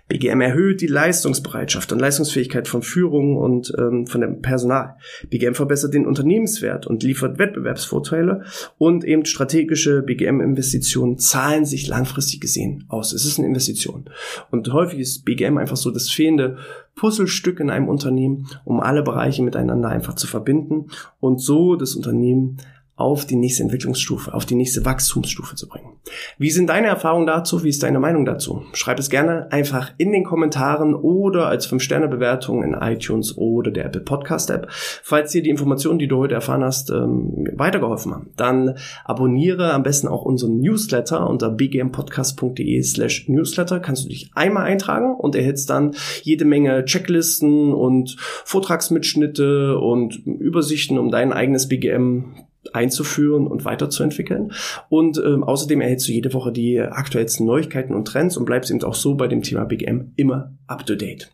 BGM 0.08 0.40
erhöht 0.40 0.80
die 0.80 0.86
Leistungsbereitschaft 0.86 1.92
und 1.92 1.98
Leistungsfähigkeit 1.98 2.68
von 2.68 2.82
Führung 2.82 3.36
und 3.36 3.72
ähm, 3.78 4.06
von 4.06 4.20
dem 4.20 4.42
Personal. 4.42 4.96
BGM 5.30 5.54
verbessert 5.54 5.94
den 5.94 6.06
Unternehmenswert 6.06 6.86
und 6.86 7.02
liefert 7.02 7.38
Wettbewerbsvorteile 7.38 8.44
und 8.78 9.04
eben 9.04 9.24
strategische 9.24 10.02
BGM-Investitionen 10.02 11.18
zahlen 11.18 11.64
sich 11.64 11.86
langfristig 11.86 12.40
gesehen 12.40 12.84
aus. 12.88 13.12
Es 13.12 13.24
ist 13.24 13.38
eine 13.38 13.48
Investition. 13.48 14.10
Und 14.50 14.72
häufig 14.72 15.00
ist 15.00 15.24
BGM 15.24 15.58
einfach 15.58 15.76
so 15.76 15.90
das 15.90 16.08
fehlende 16.10 16.58
Puzzlestück 16.98 17.60
in 17.60 17.70
einem 17.70 17.88
Unternehmen, 17.88 18.48
um 18.64 18.80
alle 18.80 19.02
Bereiche 19.02 19.42
miteinander 19.42 19.88
einfach 19.88 20.14
zu 20.14 20.26
verbinden 20.26 20.88
und 21.20 21.40
so 21.40 21.76
das 21.76 21.87
Unternehmen 21.96 22.58
auf 22.98 23.24
die 23.24 23.36
nächste 23.36 23.62
Entwicklungsstufe, 23.62 24.34
auf 24.34 24.44
die 24.44 24.56
nächste 24.56 24.84
Wachstumsstufe 24.84 25.54
zu 25.54 25.68
bringen. 25.68 25.92
Wie 26.36 26.50
sind 26.50 26.68
deine 26.68 26.88
Erfahrungen 26.88 27.28
dazu? 27.28 27.62
Wie 27.62 27.68
ist 27.68 27.84
deine 27.84 28.00
Meinung 28.00 28.24
dazu? 28.24 28.64
Schreib 28.72 28.98
es 28.98 29.08
gerne 29.08 29.52
einfach 29.52 29.92
in 29.98 30.10
den 30.10 30.24
Kommentaren 30.24 30.96
oder 30.96 31.46
als 31.46 31.70
5-Sterne-Bewertung 31.70 32.64
in 32.64 32.74
iTunes 32.74 33.38
oder 33.38 33.70
der 33.70 33.86
Apple 33.86 34.00
Podcast 34.00 34.50
App. 34.50 34.66
Falls 34.70 35.30
dir 35.30 35.42
die 35.42 35.50
Informationen, 35.50 36.00
die 36.00 36.08
du 36.08 36.16
heute 36.16 36.34
erfahren 36.34 36.64
hast, 36.64 36.90
ähm, 36.90 37.48
weitergeholfen 37.54 38.12
haben, 38.12 38.30
dann 38.36 38.74
abonniere 39.04 39.72
am 39.72 39.84
besten 39.84 40.08
auch 40.08 40.22
unseren 40.22 40.58
Newsletter 40.58 41.30
unter 41.30 41.50
bgmpodcast.de 41.50 42.82
slash 42.82 43.28
newsletter. 43.28 43.78
Kannst 43.78 44.04
du 44.04 44.08
dich 44.08 44.32
einmal 44.34 44.64
eintragen 44.64 45.14
und 45.14 45.36
erhältst 45.36 45.70
dann 45.70 45.94
jede 46.22 46.44
Menge 46.44 46.84
Checklisten 46.84 47.72
und 47.72 48.16
Vortragsmitschnitte 48.18 49.78
und 49.78 50.16
Übersichten, 50.26 50.98
um 50.98 51.12
dein 51.12 51.32
eigenes 51.32 51.68
BGM 51.68 52.47
einzuführen 52.72 53.46
und 53.46 53.64
weiterzuentwickeln. 53.64 54.52
Und 54.88 55.20
ähm, 55.24 55.44
außerdem 55.44 55.80
erhältst 55.80 56.08
du 56.08 56.12
jede 56.12 56.32
Woche 56.32 56.52
die 56.52 56.80
aktuellsten 56.80 57.46
Neuigkeiten 57.46 57.94
und 57.94 58.06
Trends 58.06 58.36
und 58.36 58.44
bleibst 58.44 58.70
eben 58.70 58.82
auch 58.82 58.94
so 58.94 59.14
bei 59.14 59.28
dem 59.28 59.42
Thema 59.42 59.64
Big 59.64 59.86
M 59.86 60.12
immer 60.16 60.52
up 60.66 60.86
to 60.86 60.94
date. 60.94 61.30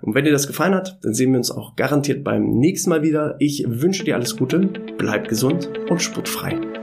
Und 0.00 0.14
wenn 0.14 0.24
dir 0.24 0.32
das 0.32 0.46
gefallen 0.46 0.74
hat, 0.74 0.98
dann 1.02 1.14
sehen 1.14 1.32
wir 1.32 1.38
uns 1.38 1.50
auch 1.50 1.76
garantiert 1.76 2.24
beim 2.24 2.50
nächsten 2.50 2.90
Mal 2.90 3.02
wieder. 3.02 3.36
Ich 3.38 3.64
wünsche 3.66 4.04
dir 4.04 4.16
alles 4.16 4.36
Gute, 4.36 4.60
bleib 4.98 5.28
gesund 5.28 5.70
und 5.88 6.00
sportfrei. 6.00 6.77